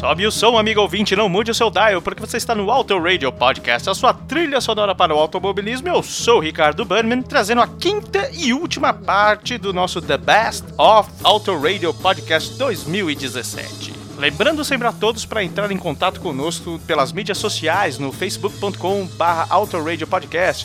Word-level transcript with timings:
Sobe 0.00 0.26
o 0.26 0.32
som, 0.32 0.56
amigo 0.56 0.80
ouvinte, 0.80 1.14
não 1.14 1.28
mude 1.28 1.50
o 1.50 1.54
seu 1.54 1.68
dial, 1.68 2.00
porque 2.00 2.22
você 2.22 2.38
está 2.38 2.54
no 2.54 2.70
Auto 2.70 2.98
Radio 2.98 3.30
Podcast, 3.30 3.90
a 3.90 3.92
sua 3.94 4.14
trilha 4.14 4.58
sonora 4.58 4.94
para 4.94 5.14
o 5.14 5.18
automobilismo. 5.18 5.88
Eu 5.88 6.02
sou 6.02 6.38
o 6.38 6.40
Ricardo 6.40 6.86
Burnman, 6.86 7.20
trazendo 7.20 7.60
a 7.60 7.66
quinta 7.68 8.30
e 8.32 8.54
última 8.54 8.94
parte 8.94 9.58
do 9.58 9.74
nosso 9.74 10.00
The 10.00 10.16
Best 10.16 10.64
of 10.78 11.10
Auto 11.22 11.54
Radio 11.60 11.92
Podcast 11.92 12.56
2017. 12.56 13.89
Lembrando 14.20 14.62
sempre 14.66 14.86
a 14.86 14.92
todos 14.92 15.24
para 15.24 15.42
entrar 15.42 15.72
em 15.72 15.78
contato 15.78 16.20
conosco 16.20 16.78
pelas 16.86 17.10
mídias 17.10 17.38
sociais 17.38 17.98
no 17.98 18.12
facebook.com 18.12 19.06
barra 19.16 19.48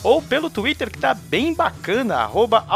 ou 0.04 0.20
pelo 0.20 0.50
Twitter 0.50 0.90
que 0.90 0.98
tá 0.98 1.14
bem 1.14 1.54
bacana, 1.54 2.16
arroba 2.16 2.66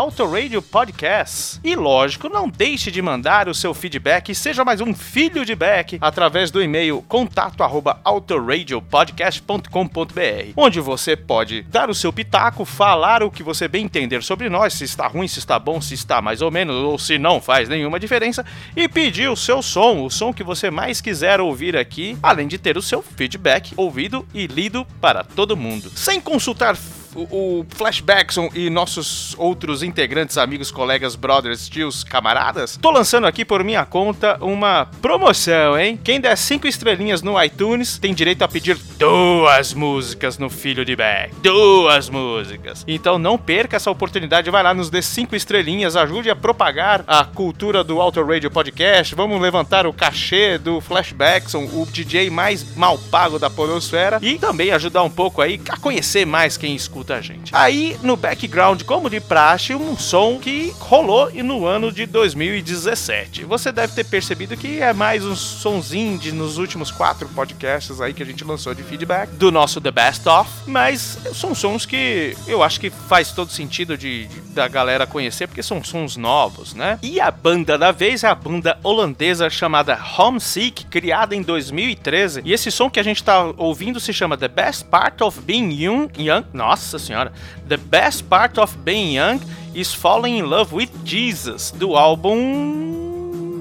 Podcast. 0.71 1.61
E 1.63 1.77
lógico, 1.77 2.31
não 2.31 2.49
deixe 2.49 2.91
de 2.91 3.03
mandar 3.03 3.47
o 3.47 3.55
seu 3.55 3.75
feedback, 3.75 4.35
seja 4.35 4.65
mais 4.65 4.81
um 4.81 4.95
filho 4.95 5.45
de 5.45 5.55
back, 5.55 5.99
através 6.01 6.51
do 6.51 6.63
e-mail 6.63 7.05
contato 7.07 7.63
autoradiopodcast.com.br, 8.03 10.53
onde 10.57 10.81
você 10.81 11.15
pode 11.15 11.61
dar 11.65 11.91
o 11.91 11.95
seu 11.95 12.11
pitaco, 12.11 12.65
falar 12.65 13.23
o 13.23 13.31
que 13.31 13.43
você 13.43 13.69
bem 13.69 13.85
entender 13.85 14.23
sobre 14.23 14.49
nós, 14.49 14.73
se 14.73 14.85
está 14.85 15.07
ruim, 15.07 15.29
se 15.29 15.41
está 15.41 15.59
bom, 15.59 15.79
se 15.79 15.93
está 15.93 16.23
mais 16.23 16.41
ou 16.41 16.51
menos, 16.51 16.77
ou 16.77 16.99
se 16.99 17.19
não 17.19 17.39
faz 17.39 17.69
nenhuma 17.69 18.01
diferença, 18.01 18.47
e 18.75 18.89
pedir 18.89 19.29
o 19.29 19.37
seu 19.37 19.61
som, 19.61 20.07
o 20.07 20.11
som 20.11 20.33
que 20.33 20.43
você 20.43 20.70
mais 20.71 21.01
quiser 21.01 21.41
ouvir 21.41 21.77
aqui, 21.77 22.17
além 22.23 22.47
de 22.49 22.59
ter 22.59 22.77
o 22.77 22.83
seu 22.83 23.03
feedback 23.03 23.73
ouvido 23.77 24.27
e 24.33 24.47
lido 24.47 24.87
para 25.01 25.25
todo 25.25 25.57
mundo. 25.57 25.91
Sem 25.95 26.21
consultar 26.21 26.77
o, 27.15 27.65
Flashbackson 27.69 28.51
e 28.55 28.71
nossos 28.71 29.35
outros 29.39 29.83
integrantes, 29.83 30.39
amigos, 30.39 30.71
colegas, 30.71 31.15
brothers, 31.17 31.69
tios, 31.69 32.05
camaradas, 32.05 32.79
tô 32.81 32.91
lançando 32.91 33.27
aqui 33.27 33.45
por 33.45 33.65
minha 33.65 33.85
conta 33.85 34.39
uma 34.41 34.87
promoção, 35.01 35.79
hein? 35.79 35.99
Quem 36.03 36.21
der 36.21 36.37
cinco 36.37 36.67
estrelinhas 36.67 37.23
no 37.23 37.43
iTunes 37.43 37.99
tem 37.99 38.15
direito 38.15 38.43
a 38.43 38.49
pedir 38.49 38.79
duas 38.99 39.75
músicas 39.75 40.39
no 40.39 40.49
Filho 40.49 40.85
de 40.85 40.95
Back. 40.95 41.35
Duas 41.43 42.09
músicas. 42.09 42.85
Então 42.87 43.19
não 43.19 43.37
perca 43.37 43.77
essa 43.77 43.91
oportunidade, 43.91 44.51
vai 44.51 44.63
lá, 44.63 44.73
nos 44.73 44.91
dê 44.91 45.03
cinco 45.03 45.35
estrelinhas, 45.35 45.97
ajude 45.97 46.31
a 46.31 46.37
propagar 46.37 47.05
a 47.07 47.25
cultura 47.25 47.83
do 47.83 48.01
Auto 48.01 48.23
Radio 48.23 48.51
Podcast. 48.51 49.15
Vamos 49.15 49.41
levantar 49.41 49.87
o 49.87 49.93
cachê 49.93 50.59
do 50.59 50.81
Flashbackson, 50.81 51.65
o 51.65 51.87
DJ 51.91 52.31
mais 52.31 52.77
mal 52.77 52.99
pago 53.11 53.39
da 53.39 53.51
Polosfera, 53.51 54.19
e 54.23 54.39
também 54.39 54.71
ajudar 54.71 55.03
um 55.03 55.11
pouco 55.11 55.41
aí 55.41 55.61
a 55.69 55.77
conhecer 55.77 56.27
mais 56.27 56.57
quem 56.57 56.75
escuta 56.75 57.00
a 57.09 57.21
gente. 57.21 57.55
Aí, 57.55 57.97
no 58.03 58.17
background, 58.17 58.83
como 58.83 59.09
de 59.09 59.21
praxe, 59.21 59.75
um 59.75 59.97
som 59.97 60.39
que 60.39 60.75
rolou 60.79 61.31
no 61.43 61.67
ano 61.67 61.91
de 61.91 62.07
2017. 62.07 63.45
Você 63.45 63.73
deve 63.73 63.95
ter 63.95 64.05
percebido 64.05 64.57
que 64.57 64.81
é 64.81 64.93
mais 64.93 65.25
um 65.25 65.35
sonzinho 65.35 66.19
de 66.19 66.33
nos 66.33 66.59
últimos 66.59 66.91
quatro 66.91 67.29
podcasts 67.29 68.01
aí 68.01 68.13
que 68.13 68.23
a 68.23 68.27
gente 68.27 68.45
lançou 68.45 68.75
de 68.75 68.83
feedback 68.83 69.31
do 69.31 69.51
nosso 69.51 69.81
The 69.81 69.91
Best 69.91 70.29
Of, 70.29 70.51
mas 70.67 71.19
são 71.35 71.55
sons 71.55 71.87
que 71.87 72.37
eu 72.47 72.63
acho 72.63 72.81
que 72.81 72.91
faz 72.91 73.33
todo 73.33 73.51
sentido 73.51 73.97
de, 73.97 74.27
de 74.27 74.41
da 74.51 74.69
galera 74.69 75.07
conhecer 75.07 75.47
porque 75.47 75.63
são 75.63 75.83
sons 75.83 76.17
novos, 76.17 76.75
né? 76.75 76.99
E 77.03 77.21
a 77.21 77.31
banda 77.31 77.79
da 77.79 77.93
vez 77.93 78.25
é 78.25 78.29
a 78.29 78.35
banda 78.35 78.79
holandesa 78.83 79.49
chamada 79.49 79.99
Homesick, 80.19 80.87
criada 80.87 81.35
em 81.35 81.43
2013. 81.43 82.43
E 82.45 82.53
esse 82.53 82.71
som 82.71 82.91
que 82.91 83.01
a 83.01 83.03
gente 83.03 83.23
tá 83.23 83.53
ouvindo 83.57 84.01
se 84.01 84.13
chama 84.13 84.37
The 84.37 84.49
Best 84.49 84.85
Part 84.87 85.23
of 85.23 85.41
Being 85.41 85.73
Young. 85.73 86.09
young 86.19 86.45
nossa 86.53 86.90
senhora. 86.99 87.33
The 87.69 87.77
Best 87.77 88.29
Part 88.29 88.59
of 88.59 88.77
Being 88.85 89.13
Young 89.13 89.41
is 89.75 89.95
Falling 89.95 90.39
in 90.39 90.51
Love 90.51 90.73
with 90.73 90.91
Jesus, 91.05 91.71
do 91.71 91.95
álbum 91.95 92.90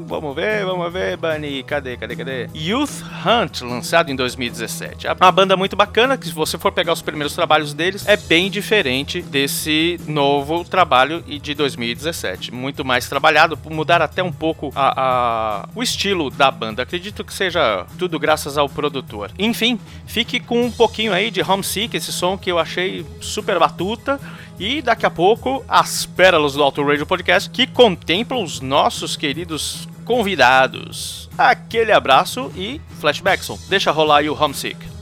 Vamos 0.09 0.35
ver, 0.35 0.65
vamos 0.65 0.91
ver, 0.91 1.15
Bunny. 1.17 1.61
Cadê, 1.61 1.95
cadê, 1.95 2.15
cadê? 2.15 2.49
Youth 2.55 3.03
Hunt, 3.23 3.61
lançado 3.61 4.09
em 4.09 4.15
2017. 4.15 5.05
É 5.05 5.13
uma 5.13 5.31
banda 5.31 5.55
muito 5.55 5.75
bacana, 5.75 6.17
que 6.17 6.25
se 6.25 6.33
você 6.33 6.57
for 6.57 6.71
pegar 6.71 6.93
os 6.93 7.01
primeiros 7.03 7.35
trabalhos 7.35 7.75
deles, 7.75 8.07
é 8.07 8.17
bem 8.17 8.49
diferente 8.49 9.21
desse 9.21 10.01
novo 10.07 10.63
trabalho 10.63 11.21
de 11.21 11.53
2017. 11.53 12.51
Muito 12.51 12.83
mais 12.83 13.07
trabalhado, 13.07 13.57
mudar 13.69 14.01
até 14.01 14.23
um 14.23 14.31
pouco 14.31 14.73
a, 14.75 14.93
a, 14.97 15.69
o 15.75 15.83
estilo 15.83 16.31
da 16.31 16.49
banda. 16.49 16.81
Acredito 16.81 17.23
que 17.23 17.31
seja 17.31 17.85
tudo 17.99 18.17
graças 18.17 18.57
ao 18.57 18.67
produtor. 18.67 19.29
Enfim, 19.37 19.79
fique 20.07 20.39
com 20.39 20.63
um 20.63 20.71
pouquinho 20.71 21.13
aí 21.13 21.29
de 21.29 21.43
Homesick, 21.43 21.95
esse 21.95 22.11
som 22.11 22.35
que 22.35 22.51
eu 22.51 22.57
achei 22.57 23.05
super 23.21 23.59
batuta. 23.59 24.19
E 24.59 24.81
daqui 24.81 25.05
a 25.05 25.09
pouco, 25.09 25.63
as 25.69 26.07
pérolas 26.07 26.53
do 26.53 26.63
Auto 26.63 26.83
Radio 26.83 27.05
Podcast, 27.05 27.47
que 27.49 27.67
contemplam 27.67 28.43
os 28.43 28.59
nossos 28.59 29.15
queridos 29.15 29.87
convidados. 30.09 31.29
Aquele 31.37 31.91
abraço 31.91 32.51
e 32.55 32.81
Flashbackson. 32.99 33.59
Deixa 33.69 33.91
rolar 33.91 34.17
aí 34.17 34.29
o 34.29 34.33
Homesick. 34.33 34.98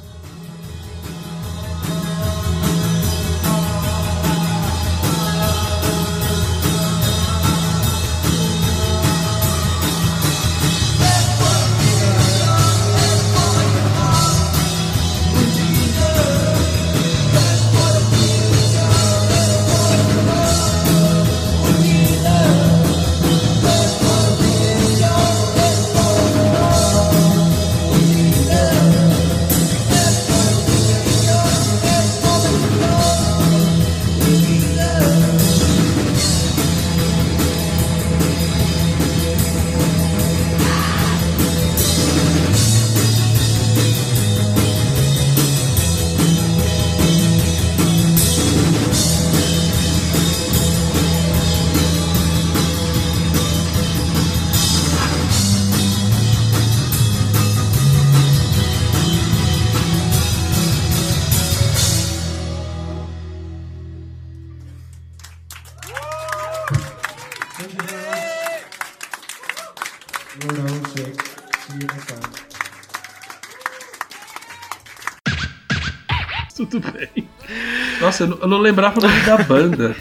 Nossa, 78.17 78.23
eu 78.23 78.27
não, 78.27 78.37
eu 78.37 78.47
não 78.47 78.57
lembrava 78.57 78.99
o 78.99 79.03
nome 79.03 79.21
da 79.21 79.37
banda. 79.37 79.95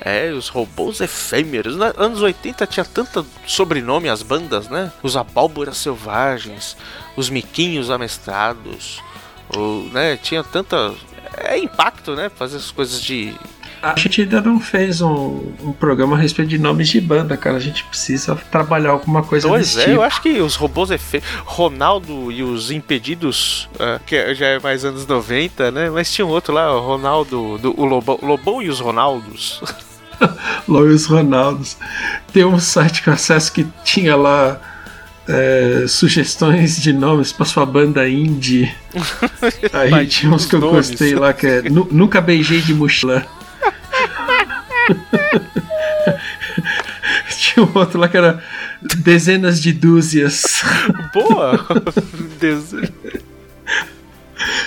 É, 0.00 0.30
os 0.30 0.48
robôs 0.48 1.00
efêmeros. 1.00 1.76
Nos 1.76 1.92
anos 1.96 2.22
80 2.22 2.66
tinha 2.66 2.84
tanto 2.84 3.26
sobrenome 3.46 4.08
as 4.08 4.22
bandas, 4.22 4.68
né? 4.68 4.92
Os 5.02 5.16
abóboras 5.16 5.76
selvagens, 5.76 6.76
os 7.16 7.28
miquinhos 7.28 7.90
amestrados, 7.90 9.02
o, 9.54 9.88
né? 9.92 10.16
Tinha 10.16 10.44
tanta. 10.44 10.94
É 11.36 11.58
impacto, 11.58 12.14
né? 12.14 12.28
Fazer 12.28 12.58
as 12.58 12.70
coisas 12.70 13.02
de. 13.02 13.34
A 13.82 13.94
gente 13.98 14.22
ainda 14.22 14.40
não 14.40 14.58
fez 14.58 15.00
um, 15.00 15.52
um 15.62 15.72
programa 15.72 16.16
a 16.16 16.18
respeito 16.18 16.48
de 16.48 16.58
nomes 16.58 16.88
de 16.88 17.00
banda, 17.00 17.36
cara. 17.36 17.56
A 17.56 17.60
gente 17.60 17.84
precisa 17.84 18.34
trabalhar 18.50 18.90
alguma 18.90 19.22
coisa 19.22 19.46
Pois 19.48 19.76
é, 19.76 19.80
tipo. 19.84 19.90
eu 19.96 20.02
acho 20.02 20.20
que 20.20 20.40
os 20.40 20.56
robôs 20.56 20.90
efêmeros. 20.90 21.28
Ronaldo 21.44 22.32
e 22.32 22.42
os 22.42 22.70
Impedidos, 22.70 23.68
ah, 23.78 24.00
que 24.04 24.34
já 24.34 24.46
é 24.46 24.58
mais 24.58 24.84
anos 24.84 25.06
90, 25.06 25.70
né? 25.70 25.90
Mas 25.90 26.12
tinha 26.12 26.26
um 26.26 26.30
outro 26.30 26.52
lá, 26.52 26.74
o 26.76 26.80
Ronaldo, 26.84 27.58
do, 27.58 27.80
o 27.80 27.84
Lobão, 27.84 28.18
Lobão 28.22 28.60
e 28.62 28.68
os 28.68 28.80
Ronaldos. 28.80 29.60
Lois 30.66 31.06
Ronaldos. 31.06 31.76
Tem 32.32 32.44
um 32.44 32.58
site 32.58 33.02
que 33.02 33.08
eu 33.08 33.12
acesso 33.12 33.52
que 33.52 33.64
tinha 33.84 34.16
lá 34.16 34.60
é, 35.28 35.84
sugestões 35.86 36.80
de 36.82 36.92
nomes 36.92 37.32
pra 37.32 37.44
sua 37.46 37.64
banda 37.64 38.08
indie. 38.08 38.74
Aí 39.72 40.06
tinha 40.06 40.32
uns 40.32 40.46
que 40.46 40.56
eu 40.56 40.60
nomes. 40.60 40.88
gostei 40.90 41.14
lá 41.14 41.32
que 41.32 41.46
é 41.46 41.62
Nu- 41.70 41.86
Nunca 41.92 42.20
Beijei 42.20 42.60
de 42.60 42.74
Mochila. 42.74 43.24
tinha 47.36 47.64
um 47.64 47.78
outro 47.78 47.98
lá 47.98 48.08
que 48.08 48.16
era 48.16 48.42
Dezenas 48.98 49.60
de 49.60 49.72
Dúzias. 49.72 50.62
Boa! 51.12 51.58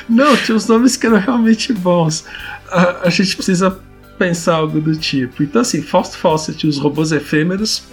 Não, 0.10 0.36
tinha 0.36 0.56
uns 0.56 0.68
nomes 0.68 0.98
que 0.98 1.08
eram 1.08 1.20
realmente 1.20 1.74
bons. 1.74 2.26
A, 2.70 3.08
a 3.08 3.10
gente 3.10 3.36
precisa 3.36 3.80
pensar 4.18 4.56
algo 4.56 4.82
do 4.82 4.96
tipo. 4.96 5.44
Então, 5.44 5.62
assim, 5.62 5.82
Fausto 5.82 6.18
Fawcett 6.18 6.66
e 6.66 6.70
os 6.70 6.78
robôs 6.78 7.12
efêmeros. 7.12 7.84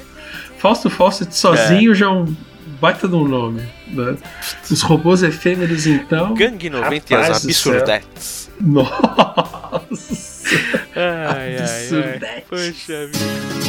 Fausto 0.59 0.91
Fawcett 0.91 1.35
sozinho 1.35 1.95
já 1.95 2.07
é 2.07 2.09
um 2.09 2.35
baita 2.81 3.07
de 3.07 3.15
um 3.15 3.27
nome. 3.27 3.63
Né? 3.87 4.17
Os 4.71 4.83
robôs 4.83 5.23
efêmeros, 5.23 5.87
então. 5.87 6.35
Gangue 6.35 6.69
90 6.69 7.13
e 7.13 7.17
as 7.17 7.45
absurdetes. 7.45 8.51
Nossa! 8.61 10.28
Ai, 10.97 11.59
ai, 11.59 11.89
ai. 11.93 12.43
Poxa 12.49 13.07
vida. 13.07 13.69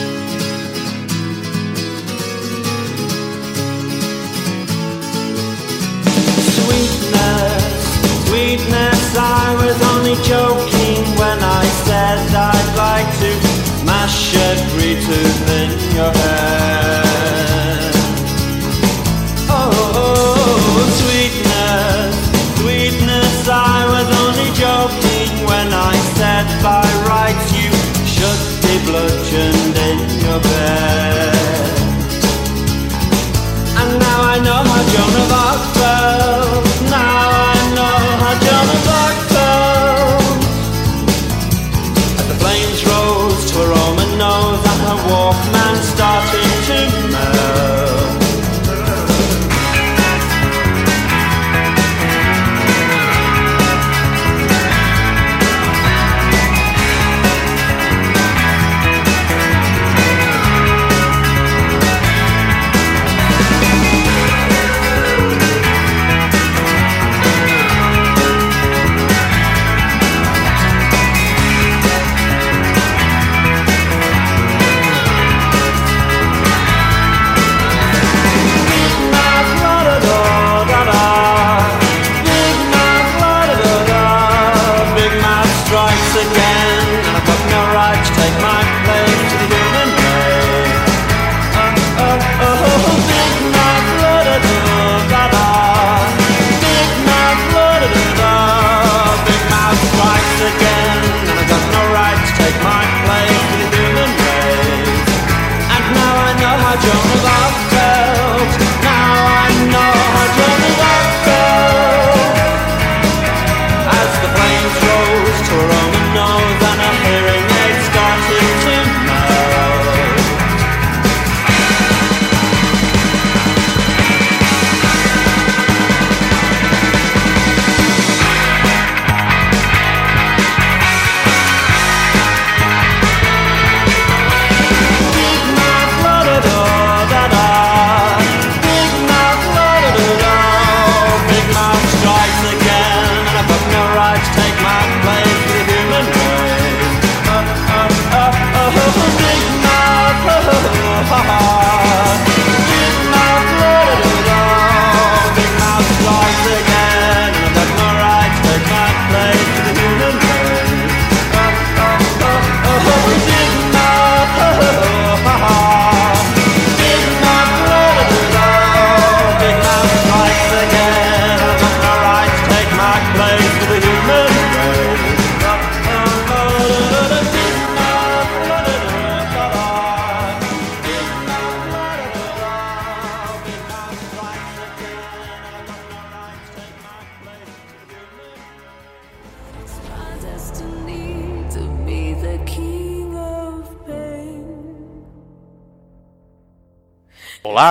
Sweetness, 6.56 8.28
sweetness, 8.28 9.16
I 9.18 9.56
was 9.60 9.78
only 9.92 10.16
joking 10.24 11.04
when 11.20 11.40
I 11.44 11.66
said 11.86 12.18
I'd 12.34 12.70
like 12.78 13.12
to 13.24 13.32
mash 13.86 14.36
every 14.36 14.96
tooth 15.06 15.50
in 15.60 15.96
your 15.96 16.12
head. 16.14 17.09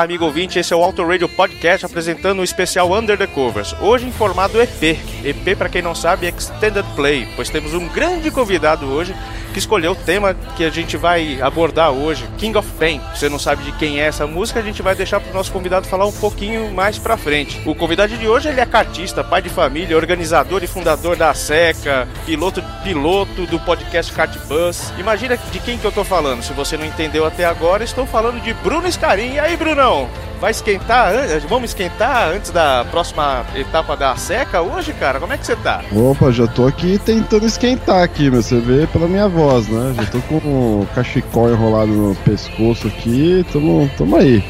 Amigo 0.08 0.24
ouvinte, 0.24 0.58
esse 0.58 0.72
é 0.72 0.76
o 0.76 0.82
Auto 0.82 1.06
Radio 1.06 1.28
Podcast 1.28 1.84
apresentando 1.84 2.38
o 2.38 2.42
especial 2.42 2.90
Under 2.92 3.18
the 3.18 3.26
Covers. 3.26 3.74
Hoje 3.78 4.06
em 4.06 4.10
formato 4.10 4.58
EP. 4.58 4.98
EP, 5.28 5.56
para 5.56 5.68
quem 5.68 5.82
não 5.82 5.94
sabe, 5.94 6.26
é 6.26 6.30
Extended 6.30 6.84
Play, 6.94 7.28
pois 7.36 7.50
temos 7.50 7.74
um 7.74 7.86
grande 7.88 8.30
convidado 8.30 8.86
hoje 8.86 9.14
que 9.52 9.58
escolheu 9.58 9.92
o 9.92 9.96
tema 9.96 10.34
que 10.56 10.64
a 10.64 10.70
gente 10.70 10.96
vai 10.96 11.40
abordar 11.40 11.90
hoje, 11.90 12.28
King 12.38 12.56
of 12.56 12.68
Pain. 12.78 13.00
Você 13.14 13.28
não 13.28 13.38
sabe 13.38 13.64
de 13.64 13.72
quem 13.72 14.00
é 14.00 14.06
essa 14.06 14.26
música, 14.26 14.60
a 14.60 14.62
gente 14.62 14.82
vai 14.82 14.94
deixar 14.94 15.20
para 15.20 15.30
o 15.30 15.34
nosso 15.34 15.52
convidado 15.52 15.86
falar 15.86 16.06
um 16.06 16.12
pouquinho 16.12 16.70
mais 16.72 16.98
para 16.98 17.16
frente. 17.16 17.60
O 17.66 17.74
convidado 17.74 18.16
de 18.16 18.28
hoje 18.28 18.48
ele 18.48 18.60
é 18.60 18.66
cartista, 18.66 19.24
pai 19.24 19.42
de 19.42 19.48
família, 19.48 19.96
organizador 19.96 20.62
e 20.62 20.66
fundador 20.66 21.16
da 21.16 21.32
SECA, 21.34 22.06
piloto 22.24 22.62
piloto 22.82 23.46
do 23.46 23.58
podcast 23.60 24.12
Kart 24.12 24.36
Bus. 24.46 24.92
Imagina 24.98 25.36
de 25.36 25.58
quem 25.60 25.78
que 25.78 25.84
eu 25.84 25.92
tô 25.92 26.04
falando. 26.04 26.42
Se 26.42 26.52
você 26.52 26.76
não 26.76 26.84
entendeu 26.84 27.26
até 27.26 27.44
agora, 27.44 27.84
estou 27.84 28.06
falando 28.06 28.40
de 28.40 28.52
Bruno 28.54 28.90
Scarin. 28.90 29.34
E 29.34 29.38
aí, 29.40 29.56
Brunão? 29.56 30.08
Vai 30.40 30.52
esquentar? 30.52 31.12
Vamos 31.48 31.70
esquentar 31.70 32.28
antes 32.28 32.52
da 32.52 32.84
próxima 32.84 33.44
etapa 33.56 33.96
da 33.96 34.14
seca 34.14 34.62
hoje, 34.62 34.92
cara? 34.92 35.17
Como 35.20 35.32
é 35.32 35.38
que 35.38 35.46
você 35.46 35.56
tá? 35.56 35.82
Opa, 35.92 36.30
já 36.30 36.46
tô 36.46 36.66
aqui 36.66 36.98
tentando 36.98 37.46
esquentar 37.46 38.02
aqui, 38.02 38.30
mas 38.30 38.46
você 38.46 38.60
vê 38.60 38.86
pela 38.86 39.08
minha 39.08 39.28
voz, 39.28 39.68
né? 39.68 39.94
Já 39.96 40.06
tô 40.06 40.20
com 40.22 40.36
o 40.36 40.88
cachecol 40.94 41.50
enrolado 41.50 41.90
no 41.90 42.14
pescoço 42.16 42.88
aqui, 42.88 43.44
tamo, 43.52 43.90
tamo 43.96 44.16
aí. 44.16 44.42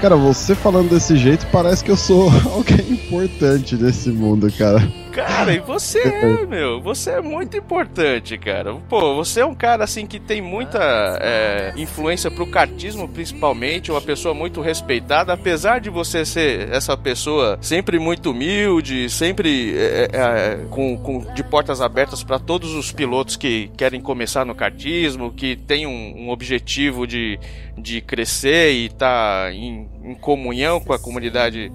Cara, 0.00 0.16
você 0.16 0.54
falando 0.54 0.90
desse 0.90 1.16
jeito 1.16 1.46
parece 1.50 1.82
que 1.82 1.90
eu 1.90 1.96
sou 1.96 2.30
alguém 2.52 2.90
importante 2.90 3.76
nesse 3.76 4.10
mundo, 4.10 4.52
cara. 4.52 4.86
Cara, 5.14 5.52
e 5.52 5.60
você 5.60 6.00
é, 6.02 6.44
meu, 6.44 6.80
você 6.80 7.12
é 7.12 7.20
muito 7.20 7.56
importante, 7.56 8.36
cara. 8.36 8.74
Pô, 8.74 9.14
você 9.14 9.40
é 9.40 9.46
um 9.46 9.54
cara 9.54 9.84
assim 9.84 10.06
que 10.06 10.18
tem 10.18 10.42
muita 10.42 10.80
é, 11.22 11.72
influência 11.76 12.30
pro 12.32 12.46
kartismo, 12.46 13.08
principalmente, 13.08 13.92
uma 13.92 14.00
pessoa 14.00 14.34
muito 14.34 14.60
respeitada, 14.60 15.32
apesar 15.32 15.80
de 15.80 15.88
você 15.88 16.24
ser 16.24 16.68
essa 16.72 16.96
pessoa 16.96 17.56
sempre 17.60 17.96
muito 18.00 18.32
humilde, 18.32 19.08
sempre 19.08 19.76
é, 19.76 20.08
é, 20.12 20.18
é 20.18 20.66
com, 20.68 20.98
com, 20.98 21.32
de 21.32 21.44
portas 21.44 21.80
abertas 21.80 22.24
para 22.24 22.40
todos 22.40 22.74
os 22.74 22.90
pilotos 22.90 23.36
que 23.36 23.70
querem 23.76 24.00
começar 24.00 24.44
no 24.44 24.54
kartismo, 24.54 25.32
que 25.32 25.54
tem 25.54 25.86
um, 25.86 26.24
um 26.24 26.30
objetivo 26.30 27.06
de, 27.06 27.38
de 27.78 28.00
crescer 28.00 28.72
e 28.72 28.86
estar 28.86 29.44
tá 29.44 29.52
em, 29.52 29.88
em 30.02 30.14
comunhão 30.14 30.80
com 30.80 30.92
a 30.92 30.98
comunidade 30.98 31.70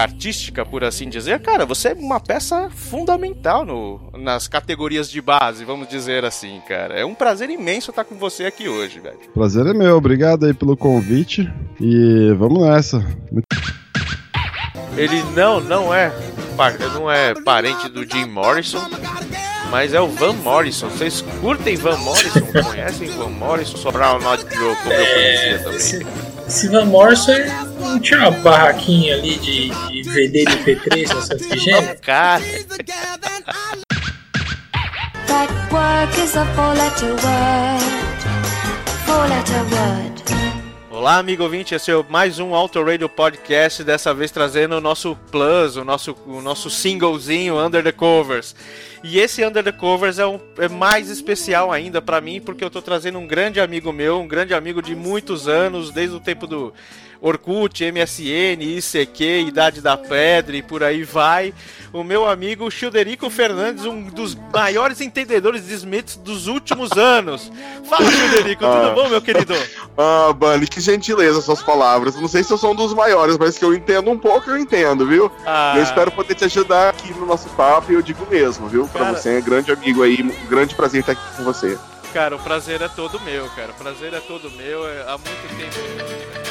artística, 0.00 0.64
por 0.64 0.84
assim 0.84 1.08
dizer, 1.08 1.40
cara, 1.40 1.66
você 1.66 1.88
é 1.88 1.94
uma 1.94 2.18
peça 2.18 2.70
fundamental 2.70 3.64
no, 3.64 4.00
nas 4.18 4.48
categorias 4.48 5.10
de 5.10 5.20
base, 5.20 5.64
vamos 5.64 5.88
dizer 5.88 6.24
assim, 6.24 6.60
cara. 6.66 6.94
É 6.94 7.04
um 7.04 7.14
prazer 7.14 7.50
imenso 7.50 7.90
estar 7.90 8.04
com 8.04 8.14
você 8.14 8.44
aqui 8.44 8.68
hoje, 8.68 9.00
velho. 9.00 9.18
Prazer 9.34 9.66
é 9.66 9.74
meu, 9.74 9.96
obrigado 9.96 10.46
aí 10.46 10.54
pelo 10.54 10.76
convite 10.76 11.50
e 11.80 12.32
vamos 12.38 12.66
nessa. 12.66 13.04
Ele 14.96 15.22
não, 15.34 15.60
não 15.60 15.94
é, 15.94 16.12
não 16.94 17.10
é 17.10 17.34
parente 17.42 17.88
do 17.88 18.02
Jim 18.04 18.26
Morrison, 18.26 18.82
mas 19.70 19.94
é 19.94 20.00
o 20.00 20.08
Van 20.08 20.34
Morrison. 20.34 20.88
Vocês 20.88 21.22
curtem 21.40 21.76
Van 21.76 21.96
Morrison? 21.96 22.40
Conhecem 22.62 23.08
Van 23.08 23.30
Morrison? 23.30 23.76
Sobrar 23.78 24.16
o 24.16 24.22
Not 24.22 24.44
Grow, 24.44 24.76
como 24.76 24.92
eu 24.92 25.06
conhecia 25.06 25.58
também. 25.60 26.31
Esse 26.52 26.68
Van 26.68 26.84
Morrison 26.84 27.32
não 27.80 27.98
tinha 27.98 28.28
uma 28.28 28.30
barraquinha 28.30 29.14
ali 29.14 29.38
de, 29.38 29.70
de 29.70 30.02
vender 30.02 30.44
MP3 30.44 31.08
na 31.08 31.22
Santa 31.22 31.44
Efigênia? 31.46 31.96
Cara. 32.02 32.42
That 35.26 35.50
work 35.72 36.22
is 36.22 36.36
a 36.36 36.44
four-letter 36.54 37.14
word. 37.24 37.82
Four-letter 39.06 39.64
word. 39.74 40.51
Olá, 40.94 41.16
amigo 41.16 41.42
ouvinte, 41.42 41.74
esse 41.74 41.90
é 41.90 42.04
mais 42.10 42.38
um 42.38 42.54
Auto 42.54 42.82
Radio 42.82 43.08
Podcast, 43.08 43.82
dessa 43.82 44.12
vez 44.12 44.30
trazendo 44.30 44.76
o 44.76 44.80
nosso 44.80 45.16
plus, 45.30 45.74
o 45.76 45.84
nosso, 45.84 46.14
o 46.26 46.42
nosso 46.42 46.68
singlezinho 46.68 47.58
Under 47.58 47.82
the 47.82 47.92
Covers. 47.92 48.54
E 49.02 49.18
esse 49.18 49.42
Under 49.42 49.64
the 49.64 49.72
Covers 49.72 50.18
é, 50.18 50.26
um, 50.26 50.38
é 50.58 50.68
mais 50.68 51.08
especial 51.08 51.72
ainda 51.72 52.02
para 52.02 52.20
mim, 52.20 52.42
porque 52.42 52.62
eu 52.62 52.68
tô 52.68 52.82
trazendo 52.82 53.18
um 53.18 53.26
grande 53.26 53.58
amigo 53.58 53.90
meu, 53.90 54.20
um 54.20 54.28
grande 54.28 54.52
amigo 54.52 54.82
de 54.82 54.94
muitos 54.94 55.48
anos, 55.48 55.90
desde 55.90 56.14
o 56.14 56.20
tempo 56.20 56.46
do 56.46 56.74
Orkut, 57.22 57.84
MSN, 57.84 58.60
ICQ, 58.60 59.46
Idade 59.46 59.80
da 59.80 59.96
Pedra 59.96 60.56
e 60.56 60.62
por 60.62 60.82
aí 60.82 61.04
vai. 61.04 61.54
O 61.92 62.02
meu 62.02 62.28
amigo 62.28 62.68
Childerico 62.68 63.30
Fernandes, 63.30 63.84
um 63.84 64.02
dos 64.02 64.36
maiores 64.52 65.00
entendedores 65.00 65.66
de 65.66 65.74
Smiths 65.74 66.16
dos 66.16 66.48
últimos 66.48 66.90
anos. 66.92 67.52
Fala, 67.88 68.10
Childerico, 68.10 68.66
ah. 68.66 68.80
tudo 68.80 68.94
bom, 68.94 69.08
meu 69.08 69.22
querido? 69.22 69.54
Ah, 69.94 70.32
Bunny, 70.32 70.66
que 70.66 70.80
gentileza 70.80 71.42
suas 71.42 71.62
palavras. 71.62 72.16
Não 72.16 72.26
sei 72.26 72.42
se 72.42 72.50
eu 72.50 72.56
sou 72.56 72.72
um 72.72 72.74
dos 72.74 72.94
maiores, 72.94 73.36
mas 73.36 73.58
que 73.58 73.64
eu 73.64 73.74
entendo 73.74 74.10
um 74.10 74.18
pouco, 74.18 74.50
eu 74.50 74.56
entendo, 74.56 75.06
viu? 75.06 75.30
Ah. 75.44 75.74
Eu 75.76 75.82
espero 75.82 76.10
poder 76.10 76.34
te 76.34 76.46
ajudar 76.46 76.88
aqui 76.88 77.12
no 77.12 77.26
nosso 77.26 77.50
papo 77.50 77.92
e 77.92 77.94
eu 77.94 78.00
digo 78.00 78.26
mesmo, 78.30 78.68
viu? 78.68 78.88
Cara... 78.88 79.10
Pra 79.10 79.20
você, 79.20 79.36
é 79.36 79.40
grande 79.42 79.70
amigo 79.70 80.02
aí, 80.02 80.22
um 80.22 80.48
grande 80.48 80.74
prazer 80.74 81.00
estar 81.00 81.12
aqui 81.12 81.36
com 81.36 81.44
você. 81.44 81.78
Cara, 82.12 82.36
o 82.36 82.38
prazer 82.38 82.80
é 82.80 82.88
todo 82.88 83.20
meu, 83.20 83.48
cara. 83.50 83.70
O 83.70 83.74
prazer 83.74 84.12
é 84.14 84.20
todo 84.20 84.50
meu. 84.50 84.88
É, 84.88 85.02
há 85.02 85.18
muito 85.18 85.56
tempo. 85.56 86.41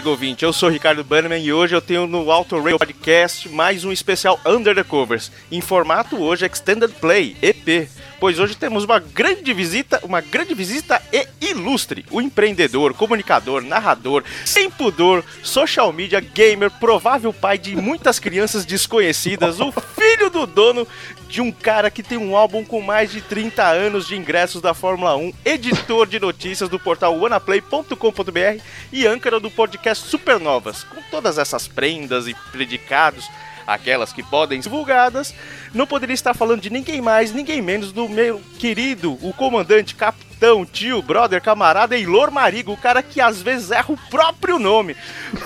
Amigo 0.00 0.10
ouvinte, 0.12 0.46
eu 0.46 0.52
sou 0.52 0.70
Ricardo 0.70 1.04
Bannerman 1.04 1.44
e 1.44 1.52
hoje 1.52 1.74
eu 1.74 1.82
tenho 1.82 2.06
no 2.06 2.30
Auto 2.30 2.56
Radio 2.56 2.78
Podcast 2.78 3.46
mais 3.50 3.84
um 3.84 3.92
especial 3.92 4.40
Under 4.46 4.74
the 4.74 4.82
Covers, 4.82 5.30
em 5.52 5.60
formato 5.60 6.16
hoje 6.16 6.46
Extended 6.46 6.90
Play, 6.94 7.36
EP, 7.42 7.86
pois 8.20 8.38
hoje 8.38 8.54
temos 8.54 8.84
uma 8.84 8.98
grande 8.98 9.52
visita, 9.54 9.98
uma 10.04 10.20
grande 10.20 10.54
visita 10.54 11.02
e 11.10 11.26
ilustre, 11.40 12.04
o 12.10 12.20
empreendedor, 12.20 12.92
comunicador, 12.92 13.62
narrador, 13.62 14.22
sem 14.44 14.70
pudor, 14.70 15.24
social 15.42 15.90
media, 15.92 16.20
gamer, 16.20 16.70
provável 16.70 17.32
pai 17.32 17.56
de 17.56 17.74
muitas 17.74 18.18
crianças 18.18 18.66
desconhecidas, 18.66 19.58
o 19.58 19.72
filho 19.96 20.28
do 20.28 20.46
dono 20.46 20.86
de 21.26 21.40
um 21.40 21.50
cara 21.50 21.90
que 21.90 22.02
tem 22.02 22.18
um 22.18 22.36
álbum 22.36 22.64
com 22.64 22.82
mais 22.82 23.10
de 23.10 23.20
30 23.20 23.64
anos 23.64 24.06
de 24.06 24.16
ingressos 24.16 24.60
da 24.60 24.74
Fórmula 24.74 25.16
1, 25.16 25.32
editor 25.44 26.06
de 26.06 26.20
notícias 26.20 26.68
do 26.68 26.78
portal 26.78 27.16
wanaplay.com.br 27.18 28.62
e 28.92 29.06
âncora 29.06 29.40
do 29.40 29.50
podcast 29.50 30.06
Supernovas. 30.08 30.84
Com 30.84 31.00
todas 31.10 31.38
essas 31.38 31.66
prendas 31.68 32.26
e 32.26 32.34
predicados, 32.52 33.26
aquelas 33.66 34.12
que 34.12 34.22
podem 34.22 34.60
ser 34.60 34.70
divulgadas, 34.70 35.34
não 35.74 35.86
poderia 35.86 36.14
estar 36.14 36.32
falando 36.32 36.60
de 36.60 36.70
ninguém 36.70 37.00
mais, 37.00 37.32
ninguém 37.32 37.60
menos 37.60 37.92
do 37.92 38.08
meu 38.08 38.40
querido, 38.58 39.18
o 39.20 39.32
comandante, 39.32 39.94
capitão, 39.94 40.64
tio, 40.64 41.02
brother, 41.02 41.42
camarada 41.42 41.96
Eilor 41.96 42.30
Marigo, 42.30 42.72
o 42.72 42.76
cara 42.76 43.02
que 43.02 43.20
às 43.20 43.42
vezes 43.42 43.70
erra 43.70 43.92
o 43.92 43.98
próprio 44.08 44.58
nome. 44.58 44.94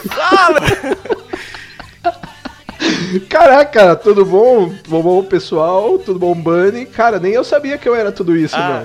Fala! 0.08 0.60
Caraca, 3.28 3.96
tudo 3.96 4.24
bom? 4.24 4.72
Tudo 4.82 5.02
bom, 5.02 5.24
pessoal? 5.24 5.98
Tudo 5.98 6.18
bom, 6.18 6.34
Bunny? 6.34 6.86
Cara, 6.86 7.18
nem 7.18 7.32
eu 7.32 7.44
sabia 7.44 7.78
que 7.78 7.88
eu 7.88 7.94
era 7.94 8.12
tudo 8.12 8.36
isso, 8.36 8.56
ah, 8.56 8.84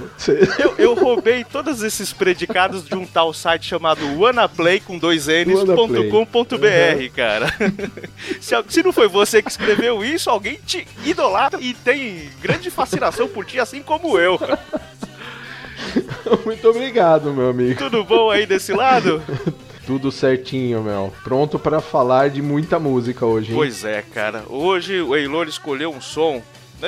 Eu, 0.59 0.75
eu, 0.77 0.93
roubei 0.93 1.43
todos 1.43 1.83
esses 1.83 2.13
predicados 2.13 2.85
de 2.85 2.95
um 2.95 3.05
tal 3.05 3.33
site 3.33 3.67
chamado 3.67 4.19
Wanaplay 4.19 4.79
com 4.79 4.97
dois 4.97 5.27
N's.com.br, 5.27 6.29
uhum. 6.29 7.09
cara. 7.15 7.47
se, 8.39 8.55
se 8.67 8.83
não 8.83 8.91
foi 8.91 9.07
você 9.07 9.41
que 9.41 9.49
escreveu 9.49 10.03
isso, 10.03 10.29
alguém 10.29 10.59
te 10.65 10.87
idolatra 11.03 11.59
e 11.61 11.73
tem 11.73 12.29
grande 12.41 12.69
fascinação 12.69 13.27
por 13.27 13.45
ti, 13.45 13.59
assim 13.59 13.81
como 13.81 14.17
eu. 14.17 14.39
Muito 16.45 16.69
obrigado, 16.69 17.33
meu 17.33 17.49
amigo. 17.49 17.77
Tudo 17.77 18.03
bom 18.03 18.29
aí 18.29 18.45
desse 18.45 18.73
lado? 18.73 19.21
Tudo 19.89 20.11
certinho, 20.11 20.83
Mel. 20.83 21.11
Pronto 21.23 21.57
para 21.57 21.81
falar 21.81 22.29
de 22.29 22.43
muita 22.43 22.77
música 22.77 23.25
hoje, 23.25 23.49
hein? 23.49 23.55
Pois 23.55 23.83
é, 23.83 24.03
cara. 24.03 24.43
Hoje 24.47 25.01
o 25.01 25.15
Eilor 25.15 25.47
escolheu 25.47 25.91
um 25.91 25.99
som 25.99 26.43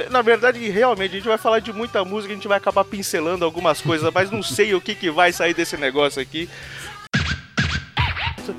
na 0.09 0.21
verdade, 0.21 0.57
realmente, 0.69 1.11
a 1.11 1.15
gente 1.15 1.27
vai 1.27 1.37
falar 1.37 1.59
de 1.59 1.73
muita 1.73 2.05
música, 2.05 2.31
a 2.31 2.35
gente 2.35 2.47
vai 2.47 2.57
acabar 2.57 2.85
pincelando 2.85 3.43
algumas 3.43 3.81
coisas, 3.81 4.09
mas 4.13 4.31
não 4.31 4.41
sei 4.41 4.73
o 4.73 4.79
que, 4.79 4.95
que 4.95 5.11
vai 5.11 5.33
sair 5.33 5.53
desse 5.53 5.75
negócio 5.75 6.21
aqui. 6.21 6.47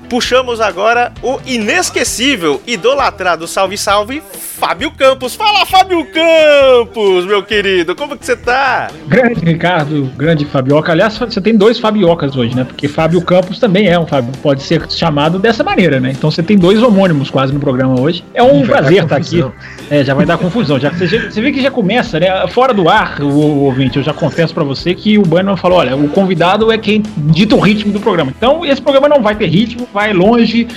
Puxamos 0.09 0.61
agora 0.61 1.11
o 1.21 1.39
inesquecível, 1.45 2.61
idolatrado 2.65 3.47
Salve 3.47 3.77
Salve, 3.77 4.21
Fábio 4.63 4.91
Campos. 4.91 5.35
Fala, 5.35 5.65
Fábio 5.65 6.05
Campos, 6.05 7.25
meu 7.25 7.43
querido, 7.43 7.95
como 7.95 8.17
que 8.17 8.25
você 8.25 8.35
tá? 8.35 8.89
Grande 9.07 9.43
Ricardo, 9.43 10.09
grande 10.15 10.45
Fabioca. 10.45 10.91
Aliás, 10.91 11.17
você 11.17 11.41
tem 11.41 11.55
dois 11.55 11.79
Fabiocas 11.79 12.35
hoje, 12.35 12.55
né? 12.55 12.63
Porque 12.63 12.87
Fábio 12.87 13.21
Campos 13.21 13.59
também 13.59 13.87
é 13.87 13.99
um 13.99 14.05
Fábio, 14.05 14.31
pode 14.41 14.63
ser 14.63 14.89
chamado 14.89 15.39
dessa 15.39 15.63
maneira, 15.63 15.99
né? 15.99 16.11
Então 16.11 16.31
você 16.31 16.41
tem 16.41 16.57
dois 16.57 16.81
homônimos 16.81 17.29
quase 17.29 17.51
no 17.53 17.59
programa 17.59 17.99
hoje. 17.99 18.23
É 18.33 18.41
um 18.41 18.65
prazer 18.65 19.03
estar 19.03 19.17
aqui. 19.17 19.43
É, 19.89 20.03
já 20.03 20.13
vai 20.13 20.25
dar 20.25 20.37
confusão. 20.37 20.79
Já, 20.79 20.89
você, 20.91 21.29
você 21.29 21.41
vê 21.41 21.51
que 21.51 21.61
já 21.61 21.71
começa, 21.71 22.19
né? 22.19 22.47
Fora 22.47 22.73
do 22.73 22.87
ar, 22.87 23.21
o, 23.21 23.25
o 23.25 23.63
ouvinte, 23.65 23.97
eu 23.97 24.03
já 24.03 24.13
confesso 24.13 24.53
para 24.53 24.63
você 24.63 24.93
que 24.93 25.17
o 25.17 25.23
Bannerman 25.23 25.57
falou: 25.57 25.79
olha, 25.79 25.95
o 25.95 26.07
convidado 26.09 26.71
é 26.71 26.77
quem 26.77 27.03
dita 27.17 27.55
o 27.55 27.59
ritmo 27.59 27.91
do 27.91 27.99
programa. 27.99 28.31
Então, 28.35 28.65
esse 28.65 28.81
programa 28.81 29.09
não 29.09 29.21
vai 29.21 29.35
ter 29.35 29.47
ritmo, 29.47 29.82
vai 29.91 30.13
longe, 30.13 30.67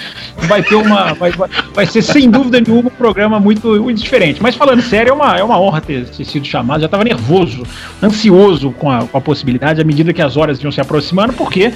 vai 0.49 0.63
ter 0.63 0.75
uma. 0.75 1.15
Vai, 1.15 1.31
vai, 1.33 1.49
vai 1.75 1.87
ser 1.87 2.03
sem 2.03 2.31
dúvida 2.31 2.61
nenhuma 2.61 2.89
um 2.89 2.91
programa 2.91 3.39
muito 3.39 3.83
muito, 3.83 3.99
diferente. 3.99 4.43
Mas 4.43 4.55
falando 4.55 4.83
sério, 4.83 5.11
é 5.11 5.13
uma, 5.13 5.39
é 5.39 5.45
uma 5.45 5.61
honra 5.61 5.81
ter, 5.81 6.07
ter 6.09 6.25
sido 6.25 6.47
chamado. 6.47 6.81
Já 6.81 6.87
estava 6.87 7.05
nervoso, 7.05 7.63
ansioso 8.03 8.71
com 8.73 8.91
a, 8.91 9.07
com 9.07 9.19
a 9.19 9.21
possibilidade, 9.21 9.81
à 9.81 9.85
medida 9.85 10.13
que 10.13 10.23
as 10.23 10.37
horas 10.37 10.63
iam 10.63 10.73
se 10.73 10.81
aproximando, 10.81 11.33
porque 11.33 11.73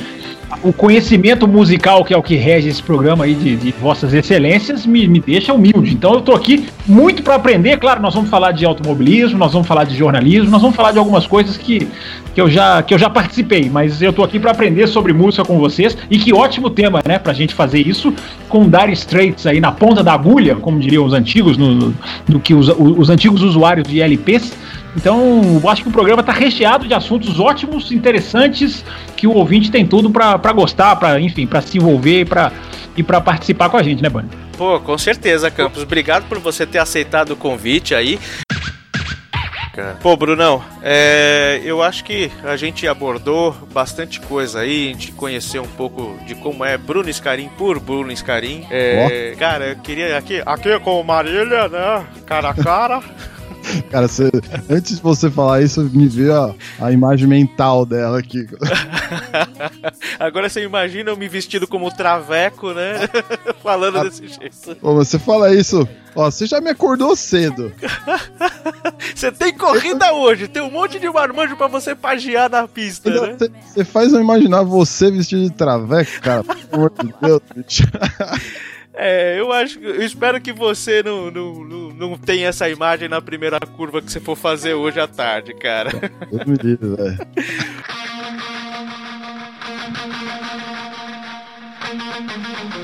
o 0.62 0.72
conhecimento 0.72 1.46
musical, 1.46 2.04
que 2.04 2.12
é 2.12 2.16
o 2.16 2.22
que 2.22 2.34
rege 2.34 2.68
esse 2.68 2.82
programa 2.82 3.24
aí 3.24 3.34
de, 3.34 3.56
de 3.56 3.72
vossas 3.72 4.12
excelências, 4.12 4.84
me, 4.84 5.06
me 5.06 5.20
deixa 5.20 5.52
humilde. 5.52 5.92
Então 5.92 6.14
eu 6.14 6.20
tô 6.20 6.32
aqui 6.32 6.66
muito 6.86 7.22
para 7.22 7.36
aprender. 7.36 7.78
Claro, 7.78 8.02
nós 8.02 8.14
vamos 8.14 8.28
falar 8.28 8.52
de 8.52 8.64
automobilismo, 8.64 9.38
nós 9.38 9.52
vamos 9.52 9.66
falar 9.66 9.84
de 9.84 9.96
jornalismo, 9.96 10.50
nós 10.50 10.60
vamos 10.60 10.76
falar 10.76 10.92
de 10.92 10.98
algumas 10.98 11.26
coisas 11.26 11.56
que, 11.56 11.88
que, 12.34 12.40
eu, 12.40 12.50
já, 12.50 12.82
que 12.82 12.92
eu 12.92 12.98
já 12.98 13.08
participei, 13.08 13.70
mas 13.70 14.02
eu 14.02 14.12
tô 14.12 14.22
aqui 14.22 14.38
para 14.38 14.50
aprender 14.50 14.86
sobre 14.86 15.12
música 15.12 15.44
com 15.44 15.58
vocês. 15.58 15.96
E 16.10 16.18
que 16.18 16.32
ótimo 16.32 16.68
tema, 16.68 17.00
né, 17.06 17.18
pra 17.18 17.32
gente 17.32 17.54
fazer 17.54 17.80
isso 17.80 18.12
com 18.48 18.68
Dire 18.68 18.92
Straits 18.92 19.46
aí 19.46 19.60
na 19.60 19.72
ponta 19.72 20.02
da 20.02 20.12
agulha, 20.12 20.56
como 20.56 20.78
diriam 20.78 21.04
os 21.04 21.12
antigos, 21.12 21.56
no, 21.56 21.94
no 22.28 22.40
que 22.40 22.54
os, 22.54 22.68
os 22.68 23.08
antigos 23.08 23.42
usuários 23.42 23.88
de 23.88 24.00
LPs. 24.00 24.52
Então, 24.96 25.60
eu 25.62 25.68
acho 25.68 25.82
que 25.82 25.88
o 25.88 25.92
programa 25.92 26.20
está 26.20 26.32
recheado 26.32 26.86
de 26.86 26.94
assuntos 26.94 27.38
ótimos, 27.38 27.92
interessantes, 27.92 28.84
que 29.16 29.26
o 29.26 29.32
ouvinte 29.32 29.70
tem 29.70 29.86
tudo 29.86 30.10
para 30.10 30.52
gostar, 30.52 30.96
para 30.96 31.20
enfim, 31.20 31.46
para 31.46 31.60
se 31.60 31.78
envolver 31.78 32.26
pra, 32.26 32.52
e 32.96 33.02
para 33.02 33.20
participar 33.20 33.68
com 33.68 33.76
a 33.76 33.82
gente, 33.82 34.02
né, 34.02 34.08
Bani? 34.08 34.28
Pô, 34.56 34.80
com 34.80 34.98
certeza, 34.98 35.50
Campos. 35.50 35.82
Obrigado 35.82 36.28
por 36.28 36.38
você 36.38 36.66
ter 36.66 36.78
aceitado 36.78 37.32
o 37.32 37.36
convite 37.36 37.94
aí. 37.94 38.18
Pô, 40.02 40.16
Brunão, 40.16 40.62
é, 40.82 41.60
eu 41.64 41.82
acho 41.82 42.04
que 42.04 42.30
a 42.44 42.56
gente 42.56 42.86
abordou 42.86 43.52
bastante 43.72 44.20
coisa 44.20 44.60
aí, 44.60 44.88
a 44.88 44.92
gente 44.92 45.12
conheceu 45.12 45.62
um 45.62 45.68
pouco 45.68 46.18
de 46.26 46.34
como 46.34 46.64
é 46.64 46.76
Bruno 46.76 47.10
Scarim 47.10 47.48
por 47.56 47.80
Bruno 47.80 48.14
Scarim. 48.14 48.66
É. 48.70 49.34
Cara, 49.38 49.68
eu 49.68 49.76
queria 49.76 50.18
aqui, 50.18 50.42
aqui 50.44 50.78
com 50.80 51.02
Marília, 51.02 51.68
né, 51.68 52.04
cara 52.26 52.50
a 52.50 52.54
cara. 52.54 53.00
Cara, 53.90 54.08
você, 54.08 54.30
antes 54.68 54.96
de 54.96 55.02
você 55.02 55.30
falar 55.30 55.62
isso, 55.62 55.82
me 55.92 56.08
veio 56.08 56.34
a, 56.34 56.54
a 56.80 56.92
imagem 56.92 57.26
mental 57.26 57.84
dela 57.84 58.18
aqui. 58.18 58.46
Agora 60.18 60.48
você 60.48 60.62
imagina 60.62 61.10
eu 61.10 61.16
me 61.16 61.28
vestido 61.28 61.66
como 61.66 61.90
traveco, 61.94 62.72
né? 62.72 63.08
Falando 63.62 63.98
ah, 63.98 64.04
desse 64.04 64.28
jeito. 64.28 64.76
Pô, 64.80 64.94
você 64.94 65.18
fala 65.18 65.54
isso. 65.54 65.88
Ó, 66.14 66.30
você 66.30 66.46
já 66.46 66.60
me 66.60 66.70
acordou 66.70 67.14
cedo. 67.14 67.72
você 69.14 69.30
tem 69.30 69.56
corrida 69.56 70.12
hoje, 70.12 70.48
tem 70.48 70.62
um 70.62 70.70
monte 70.70 70.98
de 70.98 71.08
marmanjo 71.08 71.56
pra 71.56 71.68
você 71.68 71.94
pagiar 71.94 72.50
na 72.50 72.66
pista, 72.66 73.10
né? 73.10 73.36
Você 73.66 73.84
faz 73.84 74.12
eu 74.12 74.20
imaginar 74.20 74.62
você 74.62 75.10
vestido 75.10 75.42
de 75.42 75.50
traveco, 75.50 76.20
cara. 76.20 76.42
Pelo 76.42 76.60
amor 76.72 76.92
de 77.00 77.14
Deus, 77.20 77.42
bicho. 77.54 77.84
É, 78.94 79.38
eu 79.38 79.52
acho, 79.52 79.78
eu 79.78 80.02
espero 80.02 80.40
que 80.40 80.52
você 80.52 81.02
não, 81.02 81.30
não, 81.30 81.64
não, 81.64 81.90
não 81.90 82.18
tenha 82.18 82.48
essa 82.48 82.68
imagem 82.68 83.08
na 83.08 83.20
primeira 83.22 83.58
curva 83.60 84.02
que 84.02 84.10
você 84.10 84.20
for 84.20 84.36
fazer 84.36 84.74
hoje 84.74 84.98
à 84.98 85.06
tarde, 85.06 85.54
cara. 85.54 85.90
Eu 86.30 86.46
me 86.46 86.56
livre, 86.56 86.96
velho. 86.96 87.18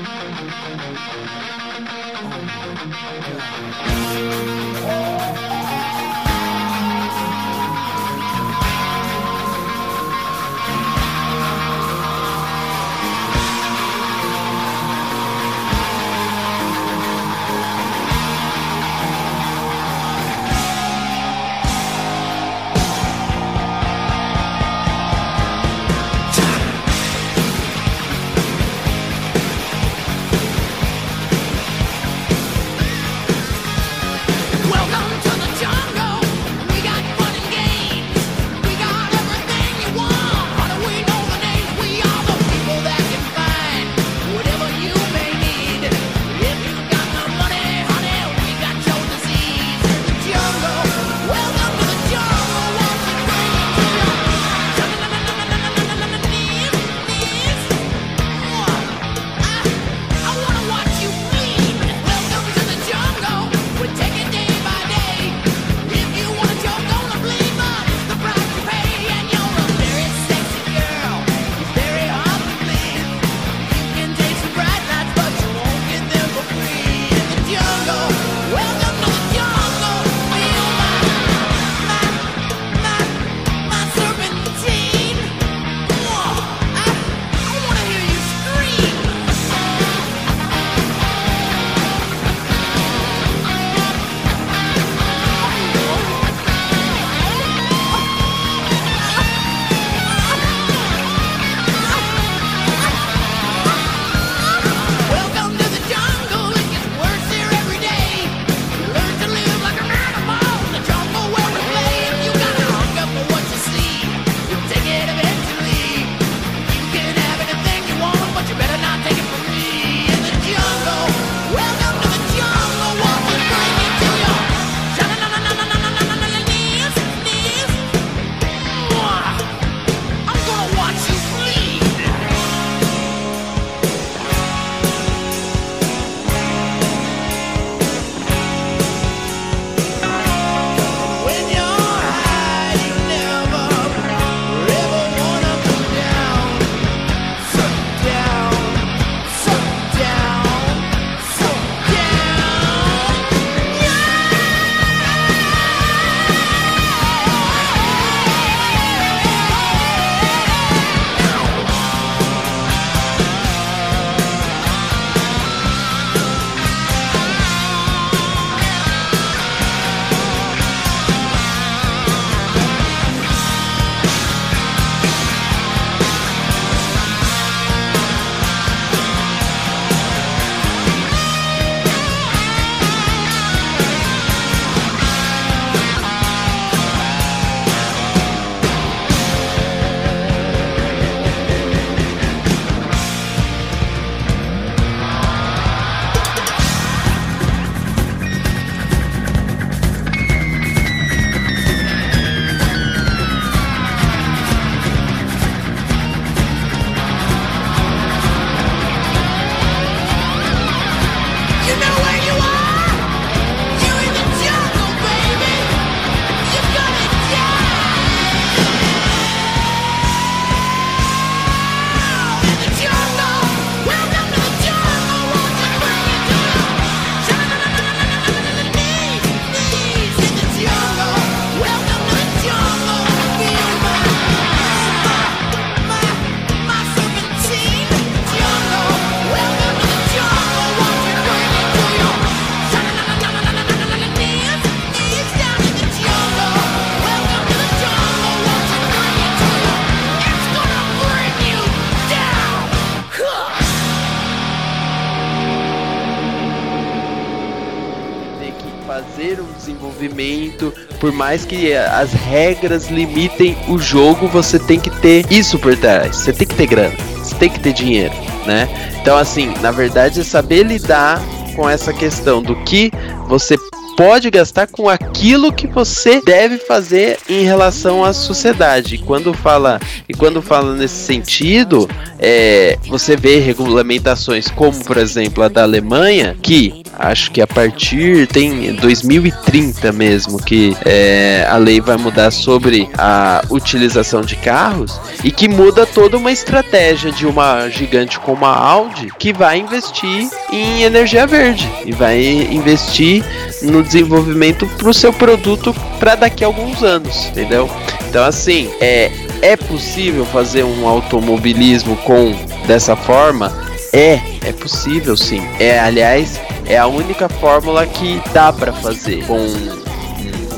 por 261.07 261.13
mais 261.13 261.45
que 261.45 261.73
as 261.73 262.11
regras 262.11 262.89
limitem 262.89 263.55
o 263.69 263.79
jogo, 263.79 264.27
você 264.27 264.59
tem 264.59 264.77
que 264.77 264.89
ter 264.89 265.25
isso 265.31 265.57
por 265.57 265.73
trás. 265.77 266.17
Você 266.17 266.33
tem 266.33 266.45
que 266.45 266.53
ter 266.53 266.67
grana, 266.67 266.93
você 267.15 267.33
tem 267.35 267.49
que 267.49 267.61
ter 267.61 267.71
dinheiro, 267.71 268.13
né? 268.45 268.67
Então, 268.99 269.15
assim, 269.17 269.53
na 269.61 269.71
verdade, 269.71 270.19
é 270.19 270.23
saber 270.25 270.63
lidar 270.63 271.21
com 271.55 271.69
essa 271.69 271.93
questão 271.93 272.41
do 272.43 272.57
que 272.63 272.91
você 273.25 273.57
pode 273.97 274.29
gastar 274.29 274.67
com 274.67 274.87
aquilo 274.87 275.51
que 275.51 275.65
você 275.65 276.21
deve 276.21 276.59
fazer 276.59 277.17
em 277.27 277.43
relação 277.43 278.05
à 278.05 278.13
sociedade. 278.13 278.95
E 278.95 278.97
quando 278.99 279.33
fala 279.33 279.79
e 280.07 280.13
quando 280.13 280.39
fala 280.39 280.75
nesse 280.75 281.03
sentido, 281.03 281.89
é, 282.19 282.77
você 282.87 283.15
vê 283.15 283.39
regulamentações 283.39 284.49
como, 284.51 284.83
por 284.85 284.97
exemplo, 284.97 285.43
a 285.43 285.47
da 285.47 285.63
Alemanha, 285.63 286.37
que 286.43 286.83
acho 286.93 287.31
que 287.31 287.41
a 287.41 287.47
partir 287.47 288.27
tem 288.27 288.73
2030 288.73 289.91
mesmo 289.91 290.41
que 290.41 290.75
é, 290.85 291.45
a 291.49 291.57
lei 291.57 291.79
vai 291.81 291.97
mudar 291.97 292.31
sobre 292.31 292.89
a 292.97 293.43
utilização 293.49 294.21
de 294.21 294.35
carros 294.35 294.99
e 295.23 295.31
que 295.31 295.47
muda 295.47 295.85
toda 295.85 296.17
uma 296.17 296.31
estratégia 296.31 297.11
de 297.11 297.25
uma 297.25 297.69
gigante 297.69 298.19
como 298.19 298.45
a 298.45 298.55
Audi 298.55 299.09
que 299.17 299.31
vai 299.31 299.59
investir 299.59 300.27
em 300.51 300.83
energia 300.83 301.25
verde 301.27 301.69
e 301.85 301.91
vai 301.91 302.19
investir 302.51 303.23
no 303.61 303.83
desenvolvimento 303.87 304.67
para 304.77 304.89
o 304.89 304.93
seu 304.93 305.11
produto 305.11 305.73
para 305.99 306.15
daqui 306.15 306.43
a 306.43 306.47
alguns 306.47 306.83
anos, 306.83 307.27
entendeu? 307.27 307.69
Então 308.09 308.23
assim 308.23 308.69
é 308.79 309.11
é 309.41 309.55
possível 309.55 310.25
fazer 310.25 310.63
um 310.63 310.87
automobilismo 310.87 311.95
com 311.97 312.35
dessa 312.65 312.95
forma? 312.95 313.53
É, 313.93 314.19
é 314.43 314.51
possível 314.51 315.15
sim. 315.15 315.41
É, 315.59 315.79
aliás, 315.79 316.39
é 316.65 316.77
a 316.77 316.87
única 316.87 317.29
fórmula 317.29 317.85
que 317.85 318.21
dá 318.33 318.51
para 318.51 318.73
fazer 318.73 319.25
com 319.25 319.37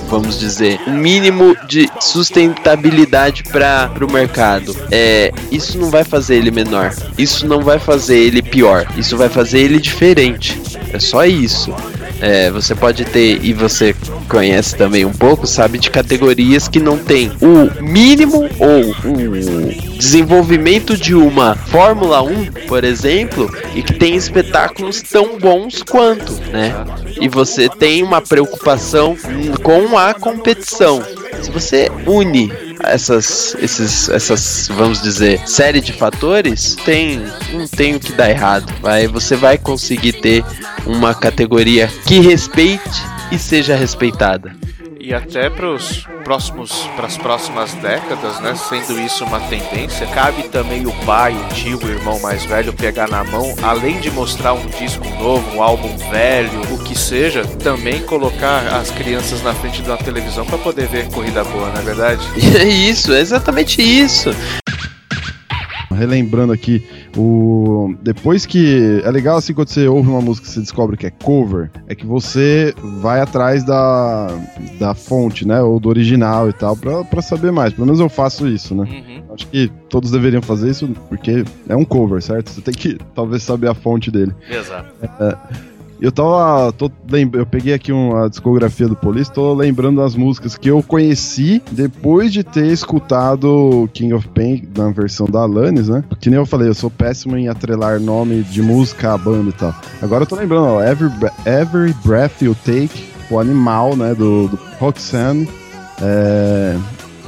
vamos 0.10 0.40
dizer, 0.40 0.80
um 0.88 0.98
mínimo 0.98 1.56
de 1.68 1.88
sustentabilidade 2.00 3.44
para 3.44 3.92
o 4.02 4.12
mercado. 4.12 4.76
É, 4.92 5.32
isso 5.52 5.78
não 5.78 5.92
vai 5.92 6.04
fazer 6.04 6.36
ele 6.36 6.50
menor. 6.50 6.92
Isso 7.16 7.46
não 7.46 7.62
vai 7.62 7.78
fazer 7.78 8.18
ele 8.18 8.42
pior. 8.42 8.88
Isso 8.98 9.16
vai 9.16 9.30
fazer 9.30 9.60
ele 9.60 9.80
diferente. 9.80 10.60
É 10.92 11.00
só 11.00 11.26
isso. 11.26 11.72
É, 12.22 12.52
você 12.52 12.76
pode 12.76 13.06
ter, 13.06 13.44
e 13.44 13.54
você 13.54 13.96
conhece 14.28 14.76
também 14.76 15.06
um 15.06 15.14
pouco, 15.14 15.48
sabe, 15.48 15.78
de 15.78 15.90
categorias 15.90 16.68
que 16.68 16.80
não 16.80 16.98
tem 16.98 17.32
o 17.42 17.84
mínimo 17.84 18.50
ou 18.60 18.82
o 19.06 19.98
desenvolvimento 19.98 20.98
de 20.98 21.16
uma 21.16 21.56
Fórmula 21.56 22.22
1, 22.22 22.52
por 22.68 22.84
exemplo, 22.84 23.50
e 23.74 23.82
que 23.82 23.94
tem 23.94 24.16
espetáculos 24.16 25.02
tão 25.02 25.38
bons 25.40 25.82
quanto, 25.82 26.34
né? 26.52 26.74
E 27.20 27.28
você 27.28 27.70
tem 27.70 28.04
uma 28.04 28.22
preocupação 28.22 29.16
com 29.64 29.98
a 29.98 30.14
competição. 30.14 31.02
Se 31.42 31.50
você 31.50 31.90
une 32.06 32.69
essas, 32.84 33.56
esses, 33.56 34.10
essas, 34.10 34.70
vamos 34.74 35.02
dizer, 35.02 35.42
série 35.48 35.82
de 35.82 35.94
fatores, 35.94 36.76
tem, 36.86 37.22
não 37.52 37.68
tem 37.68 37.96
o 37.96 38.00
que 38.00 38.12
dar 38.14 38.30
errado. 38.30 38.72
Vai, 38.82 39.08
você 39.08 39.36
vai 39.36 39.58
conseguir 39.58 40.14
ter 40.14 40.44
uma 40.86 41.14
categoria 41.14 41.88
que 42.06 42.20
respeite 42.20 43.02
e 43.32 43.38
seja 43.38 43.76
respeitada. 43.76 44.56
E 45.10 45.14
até 45.16 45.50
para 45.50 45.68
os 45.74 46.06
próximos, 46.24 46.72
para 46.96 47.08
as 47.08 47.18
próximas 47.18 47.74
décadas, 47.74 48.40
né? 48.42 48.54
Sendo 48.54 49.02
isso 49.02 49.26
uma 49.26 49.40
tendência, 49.40 50.06
cabe 50.06 50.44
também 50.50 50.86
o 50.86 50.92
pai, 51.04 51.34
o 51.34 51.48
tio, 51.52 51.80
o 51.84 51.90
irmão 51.90 52.20
mais 52.20 52.46
velho 52.46 52.72
pegar 52.72 53.10
na 53.10 53.24
mão, 53.24 53.56
além 53.64 54.00
de 54.00 54.12
mostrar 54.12 54.54
um 54.54 54.68
disco 54.68 55.10
novo, 55.18 55.58
um 55.58 55.64
álbum 55.64 55.98
velho, 56.12 56.62
o 56.72 56.84
que 56.84 56.96
seja, 56.96 57.44
também 57.44 58.04
colocar 58.04 58.60
as 58.76 58.92
crianças 58.92 59.42
na 59.42 59.52
frente 59.56 59.82
de 59.82 59.90
uma 59.90 59.98
televisão 59.98 60.46
para 60.46 60.60
poder 60.60 60.88
ver 60.88 61.10
corrida 61.10 61.44
boa, 61.44 61.72
não 61.72 61.82
é 61.82 61.84
verdade? 61.84 62.22
É 62.56 62.66
isso, 62.70 63.12
é 63.12 63.20
exatamente 63.20 63.82
isso 63.82 64.30
relembrando 66.00 66.54
aqui, 66.54 66.82
o 67.20 67.94
depois 68.02 68.46
que 68.46 69.02
é 69.04 69.12
legal 69.12 69.38
assim 69.38 69.54
quando 69.54 69.68
você 69.68 69.88
ouve 69.88 70.08
uma 70.08 70.22
música 70.22 70.48
e 70.48 70.50
você 70.50 70.60
descobre 70.62 70.96
que 70.96 71.06
é 71.06 71.10
cover, 71.10 71.70
é 71.88 71.94
que 71.94 72.06
você 72.06 72.74
vai 73.02 73.20
atrás 73.20 73.64
da, 73.64 74.28
da 74.80 74.94
fonte, 74.94 75.46
né, 75.46 75.62
ou 75.62 75.80
do 75.80 75.90
original 75.90 76.50
e 76.50 76.54
tal, 76.54 76.78
pra, 76.78 77.04
pra 77.04 77.22
saber 77.22 77.52
mais. 77.52 77.74
Pelo 77.74 77.86
menos 77.86 78.00
eu 78.00 78.08
faço 78.08 78.48
isso, 78.48 78.74
né? 78.74 78.84
Uhum. 78.90 79.34
Acho 79.34 79.48
que 79.48 79.70
todos 79.90 80.12
deveriam 80.12 80.42
fazer 80.42 80.70
isso 80.70 80.88
porque 81.10 81.44
é 81.68 81.76
um 81.76 81.84
cover, 81.84 82.22
certo? 82.22 82.50
Você 82.52 82.62
tem 82.62 82.74
que 82.74 82.98
talvez 83.14 83.44
saber 83.44 83.70
a 83.70 83.74
fonte 83.74 84.10
dele. 84.10 84.34
Exato. 84.50 84.90
É, 85.20 85.38
eu 86.02 86.12
tava. 86.12 86.72
Tô, 86.74 86.92
eu 87.34 87.46
peguei 87.46 87.74
aqui 87.74 87.92
uma 87.92 88.30
discografia 88.30 88.88
do 88.88 88.96
Police, 88.96 89.32
tô 89.32 89.54
lembrando 89.54 90.02
as 90.02 90.16
músicas 90.16 90.58
que 90.58 90.70
eu 90.70 90.82
conheci 90.82 91.62
depois 91.72 92.32
de 92.32 92.44
ter 92.44 92.68
escutado 92.68 93.90
King 93.94 94.14
of 94.14 94.28
Pain 94.30 94.68
na 94.76 94.90
versão 94.92 95.28
da 95.28 95.42
Alanis, 95.42 95.90
né? 95.90 96.04
Que 96.20 96.30
nem 96.30 96.40
eu 96.40 96.46
falei, 96.46 96.70
eu 96.70 96.74
sou 96.74 96.90
péssimo 96.90 97.38
em 97.38 97.48
atrelar 97.48 98.00
nome 98.00 98.44
de 98.44 98.62
música 98.62 99.14
à 99.14 99.18
banda 99.18 99.50
e 99.50 99.54
tal. 99.54 99.76
Agora 100.02 100.24
eu 100.24 100.28
tô 100.28 100.36
lembrando, 100.36 100.66
ó, 100.66 100.84
Every, 100.84 101.12
Every 101.46 101.94
Breath 102.04 102.42
You 102.42 102.56
Take, 102.66 103.10
o 103.30 103.40
animal, 103.40 103.96
né? 103.96 104.14
Do, 104.16 104.48
do 104.48 104.60
Roxanne. 104.80 105.48
É, 106.02 106.78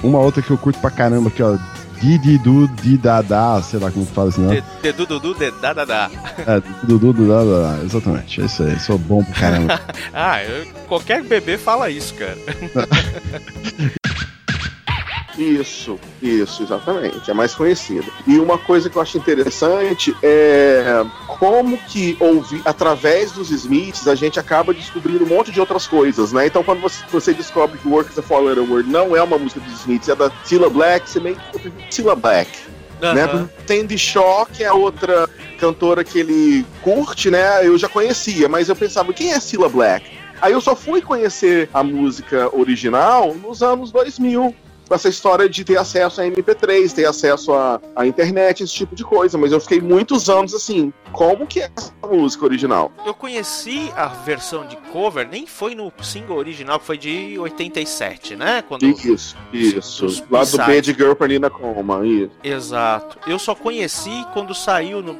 uma 0.03 0.19
outra 0.19 0.41
que 0.41 0.49
eu 0.49 0.57
curto 0.57 0.79
pra 0.79 0.89
caramba 0.89 1.29
aqui, 1.29 1.43
ó. 1.43 1.57
Dididu 2.01 2.67
Didadá, 2.67 3.61
sei 3.61 3.79
lá 3.79 3.91
como 3.91 4.05
fala 4.07 4.29
assim, 4.29 4.41
né? 4.41 4.63
Dedududu 4.81 5.35
Dedadadá. 5.35 6.09
É, 6.39 6.59
Dudu 6.83 7.13
Didadá, 7.13 7.79
exatamente. 7.83 8.41
É 8.41 8.45
isso 8.45 8.63
aí, 8.63 8.79
sou 8.79 8.97
bom 8.97 9.23
pra 9.23 9.33
caramba. 9.33 9.79
ah, 10.11 10.43
eu, 10.43 10.65
qualquer 10.87 11.23
bebê 11.23 11.59
fala 11.59 11.91
isso, 11.91 12.15
cara. 12.15 12.37
Isso, 15.41 15.99
isso, 16.21 16.61
exatamente. 16.61 17.31
É 17.31 17.33
mais 17.33 17.55
conhecido. 17.55 18.05
E 18.27 18.37
uma 18.37 18.59
coisa 18.59 18.89
que 18.89 18.95
eu 18.95 19.01
acho 19.01 19.17
interessante 19.17 20.15
é 20.21 21.03
como 21.39 21.77
que 21.79 22.15
ouvir, 22.19 22.61
através 22.63 23.31
dos 23.31 23.49
Smiths, 23.49 24.07
a 24.07 24.13
gente 24.13 24.39
acaba 24.39 24.71
descobrindo 24.71 25.23
um 25.23 25.27
monte 25.27 25.51
de 25.51 25.59
outras 25.59 25.87
coisas, 25.87 26.31
né? 26.31 26.45
Então, 26.45 26.63
quando 26.63 26.81
você, 26.81 27.03
você 27.11 27.33
descobre 27.33 27.79
que 27.79 27.87
Work 27.87 28.11
is 28.11 28.19
a 28.19 28.21
Four 28.21 28.41
Letter 28.41 28.69
Word 28.69 28.87
não 28.87 29.15
é 29.15 29.23
uma 29.23 29.37
música 29.39 29.59
dos 29.61 29.79
Smiths, 29.79 30.09
é 30.09 30.15
da 30.15 30.31
Cilla 30.43 30.69
Black, 30.69 31.09
você 31.09 31.19
meio 31.19 31.35
que 31.35 31.71
Cilla 31.89 32.15
Black. 32.15 32.51
Uhum. 33.01 33.13
Né? 33.15 33.97
Shaw, 33.97 34.45
que 34.45 34.63
é 34.63 34.71
outra 34.71 35.27
cantora 35.59 36.03
que 36.03 36.19
ele 36.19 36.63
curte, 36.83 37.31
né? 37.31 37.65
Eu 37.65 37.79
já 37.79 37.89
conhecia, 37.89 38.47
mas 38.47 38.69
eu 38.69 38.75
pensava, 38.75 39.11
quem 39.11 39.31
é 39.31 39.39
Cilla 39.39 39.67
Black? 39.67 40.05
Aí 40.39 40.53
eu 40.53 40.61
só 40.61 40.75
fui 40.75 41.01
conhecer 41.01 41.67
a 41.73 41.83
música 41.83 42.55
original 42.55 43.33
nos 43.33 43.63
anos 43.63 43.91
2000 43.91 44.55
com 44.91 44.95
essa 44.95 45.07
história 45.07 45.47
de 45.47 45.63
ter 45.63 45.77
acesso 45.77 46.19
a 46.19 46.25
MP3, 46.25 46.91
ter 46.91 47.05
acesso 47.05 47.53
à, 47.53 48.05
internet, 48.05 48.61
esse 48.61 48.73
tipo 48.73 48.93
de 48.93 49.05
coisa. 49.05 49.37
Mas 49.37 49.53
eu 49.53 49.61
fiquei 49.61 49.79
muitos 49.79 50.29
anos 50.29 50.53
assim, 50.53 50.91
como 51.13 51.47
que 51.47 51.61
é 51.61 51.71
essa 51.77 51.93
música 52.11 52.43
original? 52.43 52.91
Eu 53.05 53.13
conheci 53.13 53.89
a 53.95 54.07
versão 54.07 54.67
de 54.67 54.75
cover, 54.91 55.25
nem 55.25 55.47
foi 55.47 55.75
no 55.75 55.93
single 56.03 56.35
original, 56.35 56.77
que 56.77 56.85
foi 56.85 56.97
de 56.97 57.39
87, 57.39 58.35
né? 58.35 58.61
Quando 58.67 58.85
isso, 58.85 59.37
isso. 59.53 60.25
Lá 60.29 60.43
do 60.43 60.57
Bad 60.57 60.93
Girl 60.93 61.13
pra 61.13 61.27
Nina 61.27 61.49
Coma, 61.49 62.05
isso. 62.05 62.31
Exato. 62.43 63.17
Eu 63.25 63.39
só 63.39 63.55
conheci 63.55 64.25
quando 64.33 64.53
saiu 64.53 65.01
no 65.01 65.13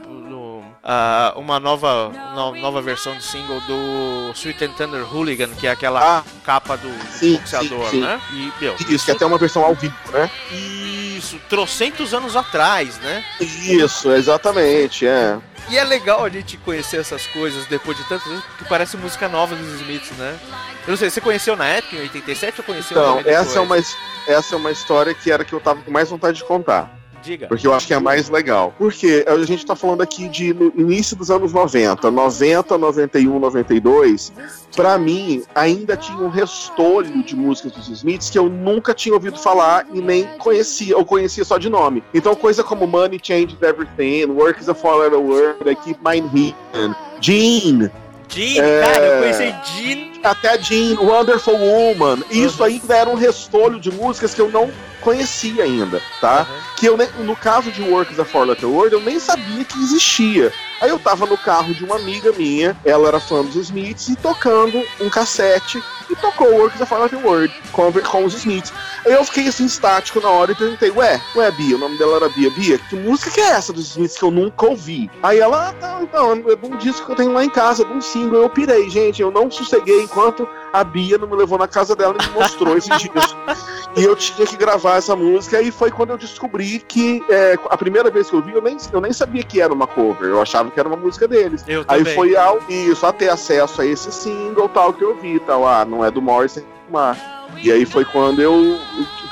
uh, 0.83 1.39
uma 1.39 1.59
nova, 1.59 2.11
no, 2.35 2.55
nova 2.55 2.81
versão 2.81 3.15
de 3.15 3.23
single 3.23 3.59
do 3.61 4.31
Sweet 4.33 4.65
and 4.65 4.71
Thunder 4.73 5.13
Hooligan, 5.13 5.49
que 5.49 5.67
é 5.67 5.71
aquela 5.71 6.19
ah, 6.19 6.23
capa 6.43 6.77
do, 6.77 6.89
do 6.89 7.11
sim, 7.11 7.37
boxeador, 7.37 7.85
sim, 7.85 7.91
sim. 7.91 8.01
né? 8.01 8.21
E, 8.31 8.51
meu, 8.59 8.75
isso, 8.75 8.91
isso, 8.91 9.05
que 9.05 9.11
é 9.11 9.13
até 9.13 9.25
uma 9.25 9.37
versão 9.37 9.63
ao 9.63 9.75
vivo, 9.75 9.95
né? 10.11 10.29
Isso, 10.51 11.39
trocentos 11.49 12.13
anos 12.13 12.35
atrás, 12.35 12.97
né? 12.99 13.23
Isso, 13.39 14.11
exatamente, 14.11 15.05
é. 15.05 15.37
E 15.69 15.77
é 15.77 15.83
legal 15.83 16.25
a 16.25 16.29
gente 16.29 16.57
conhecer 16.57 16.97
essas 16.97 17.27
coisas 17.27 17.65
depois 17.67 17.95
de 17.95 18.03
tantos 18.05 18.27
anos, 18.27 18.43
porque 18.43 18.65
parece 18.65 18.97
música 18.97 19.29
nova 19.29 19.55
dos 19.55 19.81
Smiths, 19.81 20.17
né? 20.17 20.37
Eu 20.85 20.91
não 20.91 20.97
sei, 20.97 21.09
você 21.09 21.21
conheceu 21.21 21.55
na 21.55 21.65
época, 21.65 21.95
em 21.95 22.01
87, 22.01 22.59
ou 22.59 22.65
conheceu 22.65 22.97
Então, 22.97 23.31
essa 23.31 23.59
é, 23.59 23.61
uma, 23.61 23.77
essa 23.77 24.55
é 24.55 24.57
uma 24.57 24.71
história 24.71 25.13
que 25.13 25.31
era 25.31 25.45
que 25.45 25.53
eu 25.53 25.59
tava 25.59 25.81
com 25.81 25.91
mais 25.91 26.09
vontade 26.09 26.37
de 26.37 26.43
contar. 26.43 27.00
Diga. 27.21 27.47
Porque 27.47 27.67
eu 27.67 27.73
acho 27.73 27.87
que 27.87 27.93
é 27.93 27.99
mais 27.99 28.29
legal. 28.29 28.73
Porque 28.77 29.25
a 29.27 29.37
gente 29.45 29.65
tá 29.65 29.75
falando 29.75 30.01
aqui 30.01 30.27
de 30.27 30.53
no 30.53 30.71
início 30.75 31.15
dos 31.15 31.29
anos 31.29 31.53
90, 31.53 32.09
90, 32.09 32.77
91, 32.77 33.39
92. 33.39 34.33
Pra 34.75 34.97
mim, 34.97 35.43
ainda 35.53 35.95
tinha 35.95 36.17
um 36.17 36.29
restolho 36.29 37.23
de 37.23 37.35
músicas 37.35 37.73
dos 37.73 37.89
Smiths 37.89 38.29
que 38.29 38.39
eu 38.39 38.49
nunca 38.49 38.93
tinha 38.93 39.13
ouvido 39.13 39.37
falar 39.37 39.85
e 39.93 40.01
nem 40.01 40.25
conhecia, 40.37 40.97
ou 40.97 41.05
conhecia 41.05 41.43
só 41.43 41.57
de 41.57 41.69
nome. 41.69 42.03
Então, 42.13 42.33
coisa 42.35 42.63
como 42.63 42.87
Money 42.87 43.19
Changes 43.21 43.61
Everything, 43.61 44.31
Work 44.31 44.61
is 44.61 44.69
a 44.69 44.73
Fall 44.73 45.01
Word, 45.11 45.69
I 45.69 45.75
Keep 45.75 45.99
Mine 46.03 46.27
Hidden, 46.33 46.95
Gene. 47.19 47.91
Gene, 48.27 48.59
é... 48.59 48.81
cara, 48.81 49.05
eu 49.05 49.19
conheci 49.19 49.55
Gene 49.75 50.10
até 50.23 50.57
Jean, 50.61 50.99
Wonderful 50.99 51.57
Woman. 51.57 52.23
Isso 52.29 52.63
ainda 52.63 52.95
era 52.95 53.09
um 53.09 53.15
restolho 53.15 53.79
de 53.79 53.91
músicas 53.91 54.33
que 54.33 54.41
eu 54.41 54.49
não 54.49 54.71
conhecia 55.01 55.63
ainda, 55.63 56.01
tá? 56.19 56.47
Que 56.77 56.85
eu, 56.85 56.97
no 57.19 57.35
caso 57.35 57.71
de 57.71 57.81
Works 57.81 58.17
of 58.19 58.31
Four 58.31 58.45
Letter 58.45 58.69
Word, 58.69 58.93
eu 58.93 59.01
nem 59.01 59.19
sabia 59.19 59.65
que 59.65 59.77
existia. 59.79 60.53
Aí 60.79 60.89
eu 60.89 60.97
tava 60.97 61.27
no 61.27 61.37
carro 61.37 61.73
de 61.75 61.83
uma 61.83 61.95
amiga 61.95 62.31
minha, 62.31 62.75
ela 62.83 63.07
era 63.07 63.19
fã 63.19 63.43
dos 63.43 63.55
Smiths, 63.55 64.09
e 64.09 64.15
tocando 64.15 64.83
um 64.99 65.09
cassete, 65.09 65.83
e 66.09 66.15
tocou 66.15 66.51
Works 66.51 66.81
of 66.81 66.93
Letter 66.93 67.23
Word 67.23 67.53
com, 67.71 67.91
com 67.91 68.25
os 68.25 68.33
Smiths. 68.33 68.73
Aí 69.05 69.13
eu 69.13 69.23
fiquei 69.23 69.47
assim, 69.47 69.65
estático 69.65 70.19
na 70.19 70.29
hora 70.29 70.51
e 70.51 70.55
perguntei, 70.55 70.89
ué, 70.89 71.21
ué, 71.35 71.51
Bia, 71.51 71.75
o 71.75 71.79
nome 71.79 71.97
dela 71.97 72.17
era 72.17 72.29
Bia, 72.29 72.49
Bia, 72.49 72.79
que 72.79 72.95
música 72.95 73.29
que 73.29 73.39
é 73.39 73.51
essa 73.51 73.71
dos 73.71 73.91
Smiths 73.91 74.17
que 74.17 74.23
eu 74.23 74.31
nunca 74.31 74.65
ouvi? 74.65 75.09
Aí 75.21 75.39
ela, 75.39 75.69
ah, 75.81 75.99
não, 75.99 76.03
então, 76.03 76.51
é 76.51 76.55
de 76.55 76.65
um 76.65 76.77
disco 76.77 77.05
que 77.05 77.11
eu 77.11 77.15
tenho 77.15 77.33
lá 77.33 77.45
em 77.45 77.49
casa, 77.49 77.85
de 77.85 77.93
um 77.93 78.01
single, 78.01 78.41
eu 78.41 78.49
pirei, 78.49 78.89
gente, 78.89 79.21
eu 79.21 79.29
não 79.29 79.51
sosseguei 79.51 80.07
enquanto 80.11 80.47
a 80.73 80.83
Bia 80.83 81.17
não 81.17 81.27
me 81.27 81.35
levou 81.35 81.57
na 81.57 81.67
casa 81.67 81.95
dela 81.95 82.15
e 82.19 82.27
me 82.27 82.33
mostrou 82.33 82.77
esse 82.77 82.89
disco. 82.97 83.17
E 83.93 84.05
eu 84.05 84.15
tinha 84.15 84.47
que 84.47 84.55
gravar 84.55 84.95
essa 84.95 85.17
música, 85.17 85.61
e 85.61 85.69
foi 85.69 85.91
quando 85.91 86.11
eu 86.11 86.17
descobri 86.17 86.79
que 86.79 87.21
é, 87.29 87.59
a 87.69 87.75
primeira 87.75 88.09
vez 88.09 88.29
que 88.29 88.35
eu 88.37 88.41
vi, 88.41 88.53
eu 88.53 88.61
nem, 88.61 88.77
eu 88.89 89.01
nem 89.01 89.11
sabia 89.11 89.43
que 89.43 89.59
era 89.59 89.73
uma 89.73 89.85
cover, 89.85 90.29
eu 90.29 90.41
achava 90.41 90.71
que 90.71 90.79
era 90.79 90.87
uma 90.87 90.95
música 90.95 91.27
deles. 91.27 91.61
Eu 91.67 91.83
Aí 91.89 91.99
também. 91.99 92.15
foi 92.15 92.37
ao 92.37 92.59
isso, 92.69 93.05
a 93.05 93.11
ter 93.11 93.27
acesso 93.27 93.81
a 93.81 93.85
esse 93.85 94.09
single 94.09 94.69
tal 94.69 94.93
que 94.93 95.03
eu 95.03 95.17
vi, 95.17 95.41
tal, 95.41 95.67
ah, 95.67 95.83
não 95.83 96.05
é 96.05 96.09
do 96.09 96.21
Morrison, 96.21 96.61
mas. 96.89 97.17
E 97.61 97.69
aí 97.69 97.85
foi 97.85 98.05
quando 98.05 98.41
eu 98.41 98.79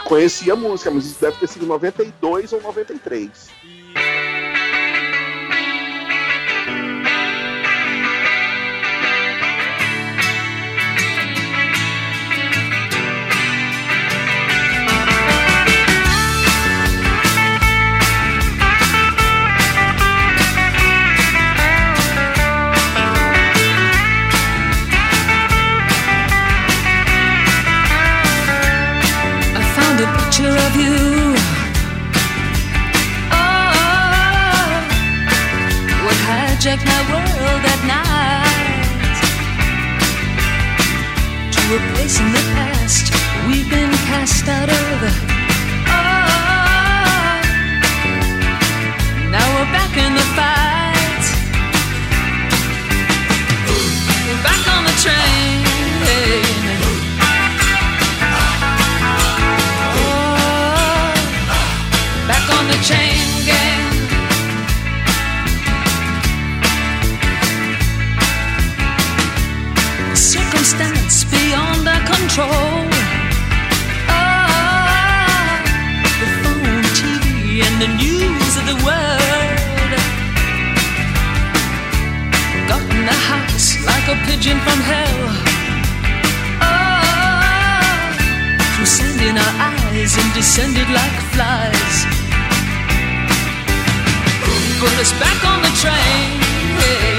conheci 0.03 0.51
a 0.51 0.57
música, 0.57 0.91
mas 0.91 1.05
isso 1.05 1.21
deve 1.21 1.37
ter 1.37 1.47
sido 1.47 1.65
92 1.65 2.51
ou 2.51 2.61
93. 2.61 3.29
Oh, 44.51 44.55
now 49.29 49.45
we're 49.55 49.71
back 49.71 49.95
in 49.95 50.13
the 50.15 50.25
fight. 50.37 51.23
Back 54.41 54.67
on 54.73 54.83
the 54.85 54.95
train. 55.03 55.65
Oh, 59.93 61.13
back 62.27 62.49
on 62.57 62.65
the 62.69 62.79
chain 62.89 63.21
gang. 63.45 63.85
Circumstance 70.15 71.23
beyond 71.25 71.87
our 71.87 72.01
control. 72.07 72.88
A 84.09 84.15
pigeon 84.25 84.57
from 84.61 84.79
hell. 84.91 85.21
Ah, 86.61 88.09
through 88.73 88.85
sand 88.85 89.21
in 89.21 89.37
our 89.37 89.53
eyes 89.69 90.17
and 90.17 90.33
descended 90.33 90.89
like 90.89 91.17
flies. 91.33 91.95
Put 94.79 94.95
us 95.03 95.11
back 95.21 95.39
on 95.45 95.61
the 95.61 95.71
train. 95.81 97.18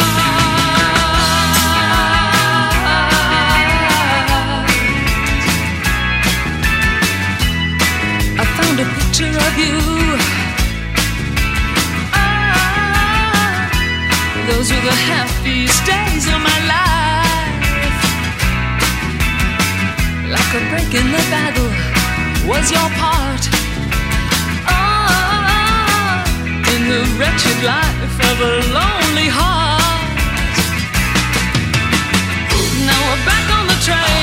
Those 14.61 14.73
were 14.73 14.81
the 14.81 14.99
happiest 15.09 15.83
days 15.87 16.25
of 16.27 16.39
my 16.39 16.59
life. 16.75 18.03
Like 20.35 20.51
a 20.53 20.61
break 20.69 20.93
in 20.93 21.07
the 21.15 21.23
battle 21.33 21.71
was 22.47 22.69
your 22.69 22.89
part. 23.01 23.43
Ah, 24.69 26.21
in 26.75 26.81
the 26.93 27.01
wretched 27.17 27.59
life 27.73 28.17
of 28.29 28.37
a 28.51 28.53
lonely 28.77 29.29
heart. 29.33 30.13
Now 32.85 32.99
we're 33.07 33.25
back 33.25 33.45
on 33.57 33.65
the 33.65 33.79
train. 33.87 34.20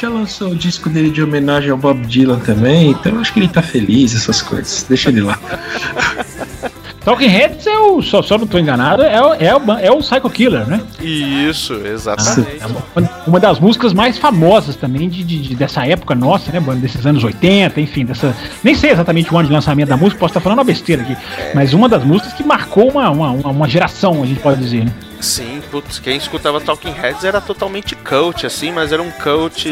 Já 0.00 0.08
lançou 0.08 0.50
o 0.50 0.56
disco 0.56 0.88
dele 0.88 1.10
de 1.10 1.22
homenagem 1.22 1.70
ao 1.70 1.76
Bob 1.76 2.06
Dylan 2.06 2.38
também, 2.40 2.90
então 2.90 3.12
eu 3.14 3.20
acho 3.20 3.32
que 3.32 3.40
ele 3.40 3.48
tá 3.48 3.62
feliz, 3.62 4.14
essas 4.14 4.40
coisas. 4.42 4.84
Deixa 4.88 5.08
ele 5.10 5.20
lá. 5.20 5.38
Talking 7.04 7.28
Heads 7.28 7.66
é 7.66 7.78
o, 7.78 8.02
só, 8.02 8.20
só 8.20 8.36
não 8.36 8.46
tô 8.46 8.58
enganado, 8.58 9.02
é, 9.02 9.20
o- 9.22 9.32
é, 9.34 9.56
o, 9.56 9.72
é 9.78 9.90
o 9.90 9.98
Psycho 10.00 10.28
Killer, 10.28 10.66
né? 10.66 10.82
Isso, 11.00 11.72
exatamente. 11.74 12.60
É 12.60 12.66
uma, 12.66 13.10
uma 13.26 13.40
das 13.40 13.58
músicas 13.58 13.94
mais 13.94 14.18
famosas 14.18 14.76
também 14.76 15.08
de, 15.08 15.24
de- 15.24 15.38
de- 15.40 15.54
dessa 15.54 15.86
época 15.86 16.14
nossa, 16.14 16.52
né, 16.52 16.60
mano? 16.60 16.78
Desses 16.78 17.06
anos 17.06 17.24
80, 17.24 17.80
enfim, 17.80 18.04
dessa. 18.04 18.36
Nem 18.62 18.74
sei 18.74 18.90
exatamente 18.90 19.32
o 19.32 19.38
ano 19.38 19.48
de 19.48 19.54
lançamento 19.54 19.88
da 19.88 19.96
música, 19.96 20.18
posso 20.20 20.32
estar 20.32 20.40
falando 20.40 20.58
uma 20.58 20.64
besteira 20.64 21.00
aqui. 21.02 21.16
Mas 21.54 21.72
uma 21.72 21.88
das 21.88 22.04
músicas 22.04 22.34
que 22.34 22.44
marcou 22.44 22.90
uma, 22.90 23.08
uma, 23.08 23.30
uma 23.30 23.68
geração, 23.68 24.22
a 24.22 24.26
gente 24.26 24.40
pode 24.40 24.60
dizer, 24.60 24.84
né? 24.84 24.92
Sim, 25.20 25.62
putz, 25.70 25.98
quem 25.98 26.16
escutava 26.16 26.60
Talking 26.62 26.92
Heads 26.92 27.24
era 27.24 27.42
totalmente 27.42 27.94
cult, 27.94 28.46
assim, 28.46 28.72
mas 28.72 28.90
era 28.90 29.02
um 29.02 29.10
cult 29.10 29.68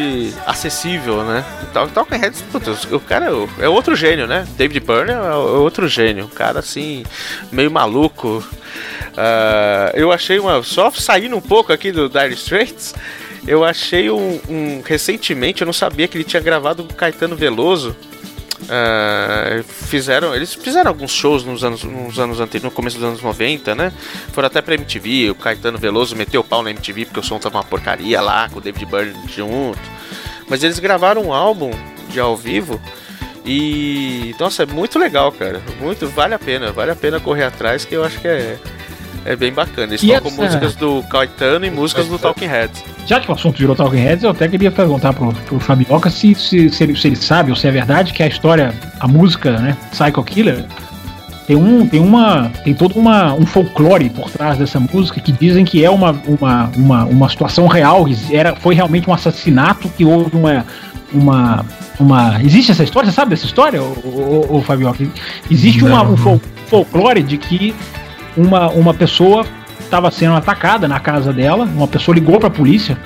acessível, 0.47 1.23
né? 1.25 1.43
Talking 1.95 2.19
Heads, 2.19 2.43
putz, 2.53 2.85
o 2.93 3.01
cara 3.01 3.31
é 3.31 3.65
é 3.65 3.69
outro 3.69 3.97
gênio, 3.97 4.27
né? 4.27 4.47
David 4.59 4.81
Byrne 4.81 5.13
é 5.13 5.33
outro 5.35 5.89
gênio, 5.89 6.27
um 6.27 6.29
cara 6.29 6.59
assim, 6.59 7.03
meio 7.51 7.71
maluco. 7.71 8.45
Ah, 9.17 9.91
eu 9.95 10.13
achei 10.13 10.39
uma. 10.39 10.63
Só 10.63 10.91
saindo 10.91 11.35
um 11.37 11.41
pouco 11.41 11.73
aqui 11.73 11.91
do 11.91 12.11
Dire 12.11 12.35
Straits, 12.35 12.95
eu 13.47 13.65
achei 13.65 14.11
um, 14.11 14.39
um- 14.51 14.83
Recentemente, 14.85 15.63
eu 15.63 15.67
não 15.67 15.73
sabia 15.73 16.07
que 16.07 16.17
ele 16.19 16.25
tinha 16.25 16.43
gravado 16.43 16.85
Caetano 16.85 17.35
Veloso. 17.35 17.97
Ah, 18.69 19.63
fizeram, 19.65 20.35
eles 20.35 20.55
fizeram 20.55 20.89
alguns 20.91 21.11
shows 21.11 21.45
nos 21.45 21.65
anos, 21.65 21.83
nos 21.85 22.19
anos 22.19 22.41
anteriores, 22.41 22.65
no 22.65 22.71
começo 22.71 22.99
dos 22.99 23.07
anos 23.07 23.23
90, 23.23 23.75
né? 23.75 23.93
Foram 24.33 24.47
até 24.47 24.61
pra 24.61 24.75
MTV, 24.75 25.31
o 25.31 25.35
Caetano 25.35 25.79
Veloso 25.79 26.15
meteu 26.15 26.43
o 26.43 26.45
pau 26.45 26.63
na 26.63 26.71
MTV 26.71 27.07
porque 27.07 27.21
o 27.21 27.23
som 27.23 27.39
tava 27.39 27.57
uma 27.57 27.65
porcaria 27.65 28.21
lá, 28.21 28.49
com 28.49 28.59
o 28.59 28.61
David 28.61 28.85
Byrne 28.85 29.15
junto. 29.29 29.79
Mas 30.49 30.63
eles 30.63 30.79
gravaram 30.79 31.23
um 31.23 31.33
álbum 31.33 31.71
de 32.11 32.21
ao 32.21 32.37
vivo 32.37 32.81
e. 33.45 34.35
Nossa, 34.39 34.65
é 34.65 34.67
muito 34.67 34.99
legal, 34.99 35.33
cara. 35.33 35.63
Muito, 35.81 36.07
vale 36.09 36.35
a 36.35 36.39
pena, 36.39 36.71
vale 36.71 36.91
a 36.91 36.97
pena 36.97 37.19
correr 37.19 37.45
atrás, 37.45 37.85
que 37.85 37.95
eu 37.95 38.05
acho 38.05 38.21
que 38.21 38.29
é. 38.29 38.59
É 39.25 39.37
bem 39.37 39.53
bacana. 39.53 39.89
Eles 39.89 40.03
E 40.03 40.09
tocam 40.09 40.29
essa- 40.31 40.43
músicas 40.43 40.75
do 40.77 41.03
Caetano 41.05 41.67
e 41.67 41.71
músicas 41.71 42.07
do 42.09 42.19
Talking 42.19 42.47
Heads. 42.47 42.83
Já 43.07 43.21
que 43.21 43.31
o 43.31 43.35
assunto 43.35 43.59
virou 43.59 43.75
Talking 43.77 43.99
Heads, 43.99 44.25
eu 44.25 44.31
até 44.31 44.49
queria 44.49 44.71
perguntar 44.71 45.13
pro, 45.13 45.33
pro 45.33 45.59
Fabioca 45.61 46.09
se, 46.11 46.35
se, 46.35 46.71
se, 46.71 46.83
ele, 46.85 46.97
se 46.97 47.09
ele 47.09 47.17
sabe 47.17 47.51
ou 47.51 47.57
se 47.57 47.67
é 47.67 47.71
verdade 47.71 48.13
que 48.13 48.23
a 48.23 48.27
história, 48.27 48.73
a 49.01 49.07
música, 49.09 49.53
né, 49.59 49.77
Psycho 49.91 50.23
Killer, 50.23 50.65
tem 51.47 51.57
um, 51.57 51.87
tem 51.87 52.01
uma, 52.01 52.51
tem 52.65 52.75
todo 52.75 52.99
uma, 52.99 53.33
um 53.35 53.45
folclore 53.47 54.11
por 54.11 54.31
trás 54.31 54.59
dessa 54.59 54.79
música 54.79 55.19
que 55.21 55.33
dizem 55.33 55.65
que 55.65 55.83
é 55.85 55.91
uma, 55.91 56.13
uma, 56.27 56.71
uma, 56.77 57.05
uma 57.05 57.29
situação 57.29 57.67
real, 57.67 58.07
era, 58.31 58.55
foi 58.57 58.75
realmente 58.75 59.09
um 59.09 59.15
assassinato 59.15 59.89
que 59.91 60.05
houve 60.05 60.37
uma, 60.37 60.67
uma, 61.13 61.65
uma, 61.99 62.43
existe 62.43 62.71
essa 62.73 62.85
história? 62.85 63.11
Você 63.11 63.15
sabe 63.17 63.31
dessa 63.31 63.47
história, 63.47 63.83
ô, 63.83 63.87
ô, 64.05 64.47
ô, 64.51 64.57
ô, 64.59 64.63
Fabioca? 64.63 65.07
Existe 65.51 65.83
uma, 65.85 66.03
um 66.03 66.17
fol- 66.19 66.41
folclore 66.67 67.23
de 67.23 67.39
que 67.39 67.75
uma, 68.39 68.69
uma 68.71 68.95
pessoa 68.95 69.45
estava 69.81 70.11
sendo 70.11 70.35
atacada 70.35 70.87
na 70.87 71.01
casa 71.01 71.33
dela, 71.33 71.65
uma 71.65 71.89
pessoa 71.89 72.15
ligou 72.15 72.39
para 72.39 72.49
a 72.49 72.51
polícia 72.51 72.97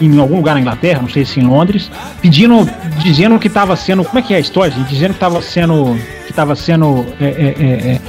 em 0.00 0.18
algum 0.18 0.36
lugar 0.36 0.54
na 0.54 0.60
Inglaterra, 0.60 1.00
não 1.02 1.08
sei 1.08 1.24
se 1.24 1.38
em 1.38 1.44
Londres, 1.44 1.90
pedindo, 2.20 2.68
dizendo 2.98 3.38
que 3.38 3.46
estava 3.46 3.76
sendo, 3.76 4.04
como 4.04 4.18
é 4.18 4.22
que 4.22 4.34
é 4.34 4.36
a 4.38 4.40
história, 4.40 4.72
gente? 4.72 4.88
Dizendo 4.88 5.10
que 5.10 5.16
estava 5.16 5.40
sendo, 5.42 5.96
que 6.24 6.30
estava 6.30 6.56
sendo 6.56 7.06
é, 7.20 7.24
é, 7.24 7.28
é, 7.28 8.00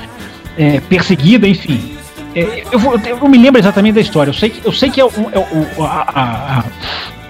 é, 0.57 0.75
é, 0.77 0.79
perseguida, 0.81 1.47
enfim. 1.47 1.95
É, 2.35 2.63
eu, 2.71 2.79
vou- 2.79 2.95
eu 2.97 3.27
me 3.29 3.37
lembro 3.37 3.59
exatamente 3.59 3.95
da 3.95 4.01
história. 4.01 4.29
Eu 4.31 4.33
sei 4.33 4.49
que, 4.49 4.65
eu 4.65 4.71
sei 4.71 4.89
que 4.89 4.99
é 4.99 5.05
o, 5.05 5.07
o- 5.09 5.83
a- 5.83 6.07
a- 6.15 6.63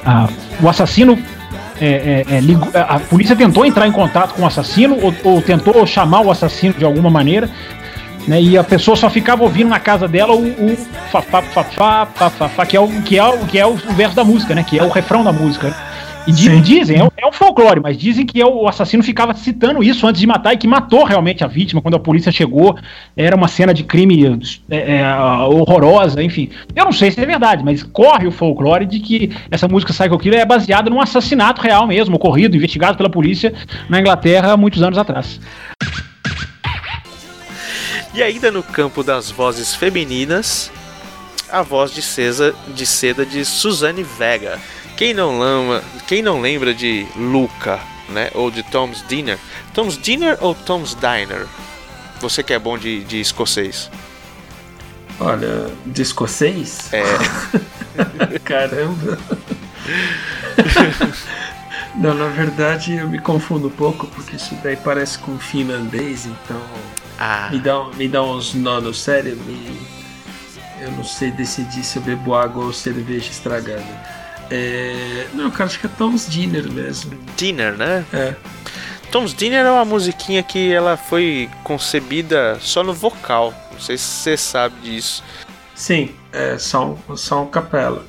a- 0.06 0.30
o 0.62 0.70
assassino 0.70 1.20
é, 1.82 2.24
é, 2.30 2.36
é, 2.36 2.40
ligou- 2.40 2.70
a 2.74 3.00
polícia 3.00 3.36
tentou 3.36 3.66
entrar 3.66 3.86
em 3.88 3.92
contato 3.92 4.34
com 4.34 4.44
o 4.44 4.46
assassino 4.46 4.98
ou, 5.02 5.14
ou 5.26 5.42
tentou 5.42 5.86
chamar 5.86 6.22
o 6.22 6.32
assassino 6.32 6.74
de 6.76 6.86
alguma 6.86 7.10
maneira 7.10 7.50
né, 8.28 8.42
e 8.42 8.58
a 8.58 8.64
pessoa 8.64 8.96
só 8.96 9.10
ficava 9.10 9.44
ouvindo 9.44 9.70
na 9.70 9.80
casa 9.80 10.08
dela 10.08 10.34
o, 10.34 10.46
o 10.48 10.76
fafá, 11.12 11.42
fafá, 11.42 12.06
fafá, 12.06 12.66
que 12.66 12.76
é 12.78 12.80
o 12.80 12.88
que 13.02 13.18
é 13.18 13.24
o 13.26 13.46
que 13.46 13.60
é 13.60 13.66
o 13.66 13.76
verso 13.76 14.16
da 14.16 14.24
música, 14.24 14.56
né? 14.56 14.64
Que 14.64 14.80
é 14.80 14.84
o 14.84 14.90
refrão 14.90 15.24
da 15.24 15.32
música. 15.34 15.76
E 16.26 16.32
di- 16.32 16.62
dizem, 16.62 16.98
é, 17.00 17.04
um- 17.04 17.10
é 17.18 17.28
um 17.28 17.34
folclore, 17.34 17.82
mas 17.84 17.98
dizem 17.98 18.26
que 18.26 18.40
é 18.40 18.46
o, 18.46 18.62
o 18.62 18.68
assassino 18.70 19.04
ficava 19.04 19.34
citando 19.34 19.84
isso 19.84 20.08
antes 20.08 20.22
de 20.22 20.26
matar 20.26 20.54
e 20.54 20.58
que 20.58 20.66
matou 20.66 21.04
realmente 21.04 21.44
a 21.44 21.48
vítima 21.48 21.82
quando 21.82 21.96
a 21.96 22.00
polícia 22.00 22.32
chegou. 22.32 22.78
Era 23.18 23.36
uma 23.36 23.50
cena 23.50 23.74
de 23.74 23.84
crime 23.84 24.40
é, 24.70 25.00
é, 25.00 25.16
horrorosa, 25.50 26.24
enfim. 26.24 26.50
Eu 26.74 26.86
não 26.86 26.94
sei 26.94 27.12
se 27.12 27.20
é 27.20 27.26
verdade, 27.26 27.62
mas 27.66 27.84
corre 27.84 28.26
o 28.26 28.32
folclore 28.32 28.86
de 28.86 29.02
que 29.02 29.32
essa 29.52 29.68
música 29.68 29.92
Psycho 29.92 30.18
Killer 30.18 30.40
é 30.40 30.46
baseada 30.46 30.90
num 30.90 31.02
assassinato 31.02 31.62
real 31.62 31.86
mesmo, 31.86 32.16
ocorrido, 32.16 32.56
investigado 32.56 32.96
pela 32.96 33.10
polícia 33.10 33.54
na 33.90 34.00
Inglaterra 34.00 34.54
há 34.54 34.58
muitos 34.58 34.82
anos 34.82 34.98
atrás. 34.98 35.42
E 38.14 38.22
ainda 38.22 38.52
no 38.52 38.62
campo 38.62 39.04
das 39.04 39.32
vozes 39.32 39.74
femininas, 39.74 40.72
a 41.52 41.62
voz 41.62 41.92
de, 41.92 42.02
Cesa, 42.02 42.54
de 42.68 42.86
seda 42.86 43.26
de 43.26 43.44
Suzanne 43.44 44.04
Vega. 44.04 44.60
Quem 44.96 45.14
não, 45.14 45.40
lama, 45.40 45.84
quem 46.08 46.22
não 46.22 46.40
lembra 46.40 46.74
de 46.74 47.08
Luca, 47.16 47.80
né? 48.10 48.30
Ou 48.36 48.52
de 48.52 48.62
Tom's 48.64 49.04
Dinner? 49.08 49.40
Tom's 49.74 49.98
Dinner 49.98 50.38
ou 50.42 50.54
Tom's 50.54 50.96
Diner? 50.96 51.48
Você 52.22 52.44
que 52.44 52.54
é 52.54 52.60
bom 52.60 52.78
de, 52.78 53.04
de 53.04 53.20
escocês. 53.20 53.90
Olha, 55.20 55.72
de 55.86 56.02
escocês? 56.02 56.94
É. 56.94 57.04
Caramba. 58.46 59.18
Não, 61.96 62.14
na 62.14 62.28
verdade 62.28 62.96
eu 62.96 63.08
me 63.08 63.20
confundo 63.20 63.68
um 63.68 63.72
pouco, 63.72 64.08
porque 64.08 64.36
isso 64.36 64.56
daí 64.64 64.76
parece 64.76 65.20
com 65.20 65.38
finlandês, 65.38 66.26
então 66.26 66.62
Ah. 67.20 67.50
me, 67.52 67.60
dá, 67.60 67.84
me 67.96 68.08
dá 68.08 68.24
uns 68.24 68.54
nó 68.54 68.82
no 68.82 68.94
cérebro 68.94 69.44
e 69.48 69.94
eu 70.82 70.92
não 70.92 71.04
sei 71.04 71.32
decidir 71.32 71.84
se 71.84 71.98
eu 71.98 72.04
bebo 72.04 72.36
água 72.36 72.66
ou 72.66 72.74
cerveja 72.74 73.30
estragada. 73.30 73.84
É... 74.52 75.28
Não, 75.34 75.50
cara, 75.50 75.66
acho 75.66 75.80
que 75.80 75.86
é 75.86 75.90
Tom's 75.90 76.28
Dinner 76.30 76.70
mesmo. 76.72 77.18
Dinner, 77.38 77.74
né? 77.78 78.06
É. 78.12 78.36
Tom's 79.12 79.34
Dinner 79.34 79.66
é 79.66 79.72
uma 79.72 79.86
musiquinha 79.86 80.44
que 80.44 80.72
ela 80.72 80.98
foi 80.98 81.50
concebida 81.64 82.58
só 82.60 82.84
no 82.84 82.94
vocal. 82.94 83.54
Não 83.72 83.80
sei 83.80 83.98
se 83.98 84.04
você 84.04 84.36
sabe 84.36 84.76
disso. 84.82 85.24
Sim, 85.76 86.10
é 86.32 86.58
só 86.58 86.98
um, 87.42 87.46
capela. 87.48 88.06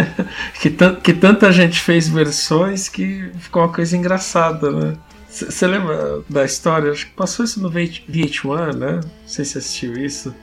que, 0.60 0.70
que 1.02 1.14
tanta 1.14 1.50
gente 1.52 1.80
fez 1.80 2.08
versões 2.08 2.88
que 2.88 3.30
ficou 3.38 3.62
uma 3.62 3.72
coisa 3.72 3.96
engraçada, 3.96 4.70
né? 4.70 4.96
Você 5.44 5.66
lembra 5.66 6.20
da 6.28 6.44
história? 6.44 6.90
Acho 6.90 7.06
que 7.06 7.12
passou 7.12 7.44
isso 7.44 7.60
no 7.60 7.70
VH1, 7.70 8.74
né? 8.74 8.92
Não 9.02 9.10
sei 9.26 9.44
se 9.44 9.58
assistiu 9.58 9.94
isso. 9.94 10.34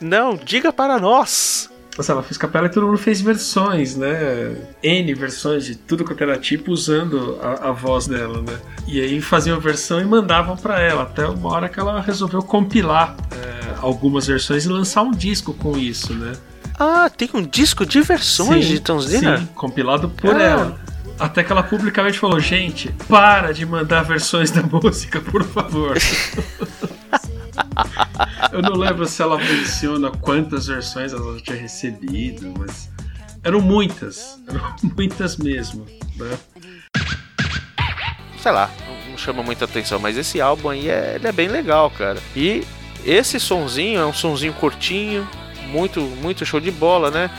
Não, 0.00 0.36
diga 0.36 0.72
para 0.72 0.98
nós. 0.98 1.70
Nossa, 1.96 2.12
ela 2.12 2.22
fez 2.22 2.38
capela 2.38 2.66
e 2.66 2.70
todo 2.70 2.86
mundo 2.86 2.98
fez 2.98 3.20
versões, 3.20 3.96
né? 3.96 4.56
N 4.82 5.14
versões 5.14 5.64
de 5.64 5.76
tudo 5.76 6.04
quanto 6.04 6.22
era 6.22 6.38
tipo 6.38 6.70
usando 6.72 7.38
a, 7.42 7.68
a 7.68 7.72
voz 7.72 8.06
dela, 8.06 8.40
né? 8.42 8.58
E 8.86 9.00
aí 9.00 9.20
faziam 9.20 9.56
a 9.56 9.60
versão 9.60 10.00
e 10.00 10.04
mandavam 10.04 10.56
pra 10.56 10.80
ela, 10.80 11.02
até 11.02 11.26
uma 11.26 11.50
hora 11.50 11.68
que 11.68 11.78
ela 11.78 12.00
resolveu 12.00 12.42
compilar 12.42 13.14
é, 13.30 13.74
algumas 13.80 14.26
versões 14.26 14.64
e 14.64 14.68
lançar 14.68 15.02
um 15.02 15.10
disco 15.10 15.52
com 15.52 15.76
isso, 15.76 16.14
né? 16.14 16.32
Ah, 16.78 17.10
tem 17.14 17.28
um 17.34 17.42
disco 17.42 17.84
de 17.84 18.00
versões 18.00 18.64
Sim, 18.66 18.72
de 18.72 18.80
Dinner? 19.18 19.38
Sim, 19.40 19.48
compilado 19.54 20.08
por 20.08 20.34
Ah. 20.34 20.42
ela. 20.42 20.80
Até 21.18 21.44
que 21.44 21.52
ela 21.52 21.62
publicamente 21.62 22.18
falou: 22.18 22.40
gente, 22.40 22.90
para 23.08 23.52
de 23.52 23.64
mandar 23.64 24.02
versões 24.02 24.50
da 24.50 24.62
música, 24.62 25.20
por 25.20 25.44
favor. 25.44 25.96
Eu 28.52 28.60
não 28.62 28.72
lembro 28.74 29.06
se 29.06 29.22
ela 29.22 29.38
menciona 29.38 30.10
quantas 30.10 30.66
versões 30.66 31.12
ela 31.12 31.38
tinha 31.40 31.56
recebido, 31.56 32.52
mas 32.58 32.90
eram 33.42 33.60
muitas. 33.60 34.38
Eram 34.48 34.74
muitas 34.96 35.36
mesmo. 35.36 35.86
Né? 36.16 36.38
sei 38.38 38.50
lá, 38.52 38.68
não- 39.08 39.16
chama 39.16 39.40
muita 39.42 39.66
atenção, 39.66 40.00
mas 40.00 40.16
esse 40.18 40.40
álbum 40.40 40.68
aí 40.68 40.88
é, 40.88 41.20
é 41.22 41.32
bem 41.32 41.46
legal, 41.46 41.88
cara. 41.90 42.18
E 42.34 42.64
esse 43.04 43.38
sonzinho 43.38 44.00
é 44.00 44.04
um 44.06 44.12
sonzinho 44.12 44.52
curtinho, 44.54 45.28
muito, 45.68 46.00
muito 46.00 46.44
show 46.44 46.58
de 46.58 46.72
bola, 46.72 47.08
né? 47.10 47.30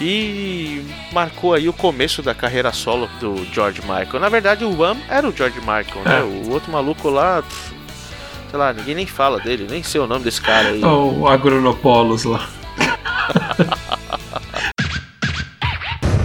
E 0.00 0.82
marcou 1.12 1.52
aí 1.52 1.68
o 1.68 1.74
começo 1.74 2.22
da 2.22 2.34
carreira 2.34 2.72
solo 2.72 3.06
do 3.20 3.44
George 3.52 3.82
Michael. 3.82 4.18
Na 4.18 4.30
verdade, 4.30 4.64
o 4.64 4.74
Wham 4.80 4.96
era 5.10 5.28
o 5.28 5.36
George 5.36 5.58
Michael, 5.60 6.02
né? 6.06 6.20
É. 6.20 6.22
O 6.22 6.50
outro 6.50 6.72
maluco 6.72 7.10
lá, 7.10 7.44
sei 8.48 8.58
lá, 8.58 8.72
ninguém 8.72 8.94
nem 8.94 9.06
fala 9.06 9.38
dele, 9.38 9.66
nem 9.68 9.82
sei 9.82 10.00
o 10.00 10.06
nome 10.06 10.24
desse 10.24 10.40
cara 10.40 10.68
aí. 10.70 10.82
O 10.82 11.28
Agronopolos 11.28 12.24
lá. 12.24 12.48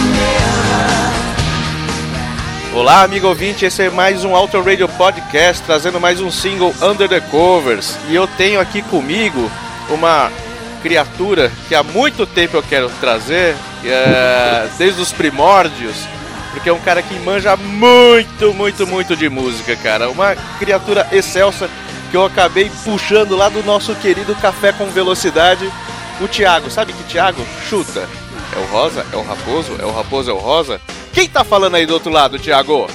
never. 2.71 2.77
Olá, 2.79 3.01
amigo 3.01 3.27
ouvinte, 3.27 3.65
esse 3.65 3.81
é 3.81 3.89
mais 3.89 4.23
um 4.23 4.35
Auto 4.35 4.61
Radio 4.61 4.87
Podcast, 4.89 5.63
trazendo 5.63 5.99
mais 5.99 6.21
um 6.21 6.29
single 6.29 6.71
Under 6.83 7.09
the 7.09 7.19
Covers. 7.19 7.97
E 8.07 8.13
eu 8.13 8.27
tenho 8.27 8.59
aqui 8.59 8.83
comigo 8.83 9.49
uma 9.89 10.31
criatura 10.81 11.51
que 11.67 11.75
há 11.75 11.83
muito 11.83 12.25
tempo 12.25 12.57
eu 12.57 12.63
quero 12.63 12.89
trazer, 12.99 13.55
é, 13.83 14.67
desde 14.77 15.01
os 15.01 15.11
primórdios. 15.11 15.95
porque 16.51 16.69
é 16.69 16.73
um 16.73 16.79
cara 16.79 17.01
que 17.01 17.13
manja 17.19 17.55
muito, 17.55 18.53
muito, 18.53 18.87
muito 18.87 19.15
de 19.15 19.29
música, 19.29 19.75
cara. 19.75 20.09
Uma 20.09 20.35
criatura 20.57 21.07
excelsa 21.11 21.69
que 22.09 22.17
eu 22.17 22.25
acabei 22.25 22.71
puxando 22.83 23.35
lá 23.35 23.49
do 23.49 23.63
nosso 23.63 23.93
querido 23.95 24.33
Café 24.35 24.71
com 24.71 24.85
Velocidade, 24.87 25.71
o 26.21 26.27
Thiago. 26.27 26.69
Sabe 26.71 26.93
que 26.93 27.03
Thiago? 27.03 27.45
Chuta. 27.69 28.07
É 28.55 28.59
o 28.59 28.65
Rosa? 28.71 29.05
É 29.11 29.15
o 29.15 29.21
Raposo? 29.21 29.75
É 29.79 29.85
o 29.85 29.91
Raposo? 29.91 30.31
É 30.31 30.33
o 30.33 30.37
Rosa? 30.37 30.81
Quem 31.13 31.27
tá 31.27 31.43
falando 31.43 31.75
aí 31.75 31.85
do 31.85 31.93
outro 31.93 32.11
lado, 32.11 32.39
Thiago? 32.39 32.87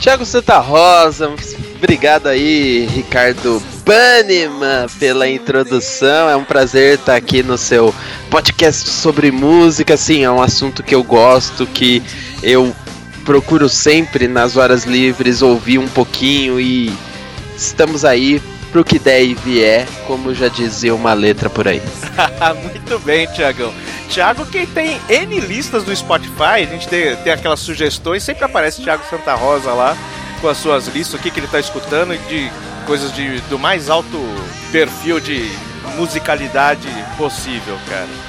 Thiago 0.00 0.24
Santa 0.24 0.58
Rosa, 0.58 1.32
obrigado 1.76 2.26
aí, 2.26 2.86
Ricardo 2.86 3.62
Banniman, 3.84 4.86
pela 4.98 5.28
introdução. 5.28 6.28
É 6.28 6.34
um 6.34 6.44
prazer 6.44 6.98
estar 6.98 7.14
aqui 7.14 7.42
no 7.42 7.58
seu 7.58 7.94
podcast 8.30 8.88
sobre 8.88 9.30
música. 9.30 9.94
Assim, 9.94 10.24
é 10.24 10.30
um 10.30 10.40
assunto 10.40 10.82
que 10.82 10.94
eu 10.94 11.02
gosto, 11.02 11.66
que 11.66 12.02
eu 12.42 12.74
procuro 13.24 13.68
sempre 13.68 14.26
nas 14.26 14.56
horas 14.56 14.84
livres 14.84 15.42
ouvir 15.42 15.78
um 15.78 15.88
pouquinho 15.88 16.58
e 16.58 16.92
estamos 17.56 18.04
aí 18.04 18.40
pro 18.72 18.84
que 18.84 18.98
der 18.98 19.22
e 19.22 19.34
vier, 19.34 19.86
como 20.06 20.34
já 20.34 20.48
dizia 20.48 20.94
uma 20.94 21.12
letra 21.12 21.50
por 21.50 21.68
aí. 21.68 21.82
Muito 22.62 22.98
bem, 23.00 23.26
Tiagão. 23.28 23.72
Thiago 24.08 24.46
que 24.46 24.66
tem 24.66 25.00
N 25.08 25.40
listas 25.40 25.84
do 25.84 25.94
Spotify, 25.94 26.62
a 26.62 26.66
gente 26.66 26.88
tem, 26.88 27.16
tem 27.16 27.32
aquelas 27.32 27.60
sugestões, 27.60 28.22
sempre 28.22 28.44
aparece 28.44 28.82
Thiago 28.82 29.02
Santa 29.10 29.34
Rosa 29.34 29.72
lá 29.72 29.96
com 30.40 30.48
as 30.48 30.58
suas 30.58 30.86
listas, 30.88 31.18
o 31.18 31.22
que, 31.22 31.30
que 31.30 31.40
ele 31.40 31.48
tá 31.48 31.60
escutando 31.60 32.14
e 32.14 32.18
de 32.18 32.50
coisas 32.86 33.12
de, 33.12 33.40
do 33.42 33.58
mais 33.58 33.90
alto 33.90 34.18
perfil 34.70 35.20
de 35.20 35.50
musicalidade 35.96 36.88
possível, 37.16 37.78
cara. 37.88 38.25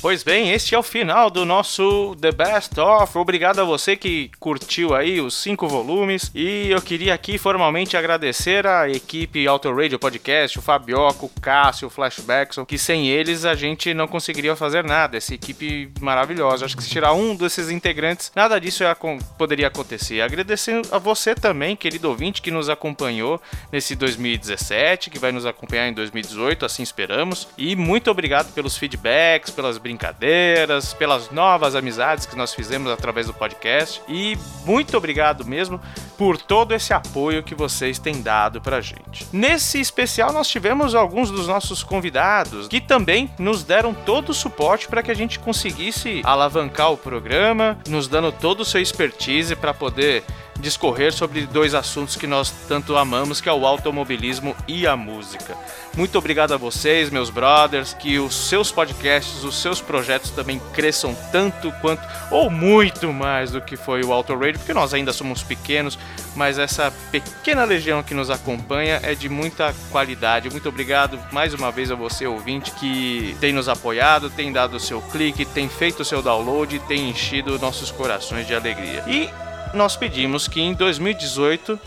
Pois 0.00 0.22
bem, 0.22 0.52
este 0.52 0.76
é 0.76 0.78
o 0.78 0.82
final 0.82 1.28
do 1.28 1.44
nosso 1.44 2.14
The 2.20 2.30
Best 2.30 2.78
Of. 2.78 3.18
Obrigado 3.18 3.58
a 3.58 3.64
você 3.64 3.96
que 3.96 4.30
curtiu 4.38 4.94
aí 4.94 5.20
os 5.20 5.34
cinco 5.34 5.66
volumes. 5.66 6.30
E 6.32 6.70
eu 6.70 6.80
queria 6.80 7.12
aqui 7.12 7.36
formalmente 7.36 7.96
agradecer 7.96 8.64
a 8.64 8.88
equipe 8.88 9.44
Auto 9.48 9.74
Radio 9.74 9.98
Podcast, 9.98 10.56
o 10.56 10.62
Fabioco, 10.62 11.26
o 11.26 11.40
Cássio, 11.40 11.88
o 11.88 11.90
Flashbackson, 11.90 12.64
que 12.64 12.78
sem 12.78 13.08
eles 13.08 13.44
a 13.44 13.56
gente 13.56 13.92
não 13.92 14.06
conseguiria 14.06 14.54
fazer 14.54 14.84
nada. 14.84 15.16
Essa 15.16 15.34
equipe 15.34 15.90
maravilhosa. 16.00 16.64
Acho 16.64 16.76
que 16.76 16.84
se 16.84 16.90
tirar 16.90 17.12
um 17.12 17.34
desses 17.34 17.68
integrantes, 17.68 18.30
nada 18.36 18.60
disso 18.60 18.84
ia, 18.84 18.96
poderia 19.36 19.66
acontecer. 19.66 20.20
Agradecendo 20.20 20.86
a 20.92 20.98
você 20.98 21.34
também, 21.34 21.74
querido 21.74 22.08
ouvinte, 22.08 22.40
que 22.40 22.52
nos 22.52 22.68
acompanhou 22.68 23.42
nesse 23.72 23.96
2017, 23.96 25.10
que 25.10 25.18
vai 25.18 25.32
nos 25.32 25.44
acompanhar 25.44 25.88
em 25.88 25.92
2018, 25.92 26.64
assim 26.64 26.84
esperamos. 26.84 27.48
E 27.58 27.74
muito 27.74 28.08
obrigado 28.12 28.54
pelos 28.54 28.76
feedbacks, 28.76 29.50
pelas 29.50 29.76
brincadeiras, 29.88 30.92
pelas 30.92 31.30
novas 31.30 31.74
amizades 31.74 32.26
que 32.26 32.36
nós 32.36 32.52
fizemos 32.52 32.92
através 32.92 33.26
do 33.26 33.32
podcast 33.32 34.02
e 34.06 34.36
muito 34.66 34.94
obrigado 34.98 35.46
mesmo 35.46 35.80
por 36.18 36.36
todo 36.36 36.74
esse 36.74 36.92
apoio 36.92 37.42
que 37.42 37.54
vocês 37.54 37.98
têm 37.98 38.20
dado 38.20 38.60
pra 38.60 38.82
gente. 38.82 39.26
Nesse 39.32 39.80
especial 39.80 40.30
nós 40.30 40.46
tivemos 40.46 40.94
alguns 40.94 41.30
dos 41.30 41.48
nossos 41.48 41.82
convidados 41.82 42.68
que 42.68 42.82
também 42.82 43.30
nos 43.38 43.64
deram 43.64 43.94
todo 43.94 44.28
o 44.28 44.34
suporte 44.34 44.86
para 44.86 45.02
que 45.02 45.10
a 45.10 45.14
gente 45.14 45.38
conseguisse 45.38 46.20
alavancar 46.22 46.92
o 46.92 46.98
programa, 46.98 47.78
nos 47.88 48.08
dando 48.08 48.30
todo 48.30 48.60
o 48.60 48.64
seu 48.66 48.82
expertise 48.82 49.56
para 49.56 49.72
poder 49.72 50.22
discorrer 50.58 51.12
sobre 51.12 51.46
dois 51.46 51.74
assuntos 51.74 52.16
que 52.16 52.26
nós 52.26 52.50
tanto 52.66 52.96
amamos, 52.96 53.40
que 53.40 53.48
é 53.48 53.52
o 53.52 53.66
automobilismo 53.66 54.56
e 54.66 54.86
a 54.86 54.96
música. 54.96 55.56
Muito 55.96 56.16
obrigado 56.18 56.52
a 56.52 56.56
vocês, 56.56 57.10
meus 57.10 57.30
brothers, 57.30 57.92
que 57.92 58.18
os 58.18 58.34
seus 58.34 58.70
podcasts, 58.70 59.42
os 59.44 59.60
seus 59.60 59.80
projetos 59.80 60.30
também 60.30 60.60
cresçam 60.72 61.16
tanto 61.32 61.72
quanto 61.80 62.02
ou 62.30 62.50
muito 62.50 63.12
mais 63.12 63.50
do 63.50 63.60
que 63.60 63.76
foi 63.76 64.02
o 64.02 64.12
Auto 64.12 64.34
Radio, 64.34 64.58
porque 64.58 64.74
nós 64.74 64.94
ainda 64.94 65.12
somos 65.12 65.42
pequenos, 65.42 65.98
mas 66.36 66.58
essa 66.58 66.92
pequena 67.10 67.64
legião 67.64 68.02
que 68.02 68.14
nos 68.14 68.30
acompanha 68.30 69.00
é 69.02 69.14
de 69.14 69.28
muita 69.28 69.74
qualidade. 69.90 70.50
Muito 70.50 70.68
obrigado 70.68 71.18
mais 71.32 71.54
uma 71.54 71.72
vez 71.72 71.90
a 71.90 71.94
você 71.94 72.26
ouvinte 72.26 72.70
que 72.72 73.36
tem 73.40 73.52
nos 73.52 73.68
apoiado, 73.68 74.30
tem 74.30 74.52
dado 74.52 74.76
o 74.76 74.80
seu 74.80 75.00
clique, 75.00 75.44
tem 75.44 75.68
feito 75.68 76.00
o 76.00 76.04
seu 76.04 76.22
download, 76.22 76.78
tem 76.80 77.10
enchido 77.10 77.58
nossos 77.58 77.90
corações 77.90 78.46
de 78.46 78.54
alegria. 78.54 79.02
E 79.06 79.28
nós 79.74 79.96
pedimos 79.96 80.48
que 80.48 80.60
em 80.60 80.74
2018 80.74 81.78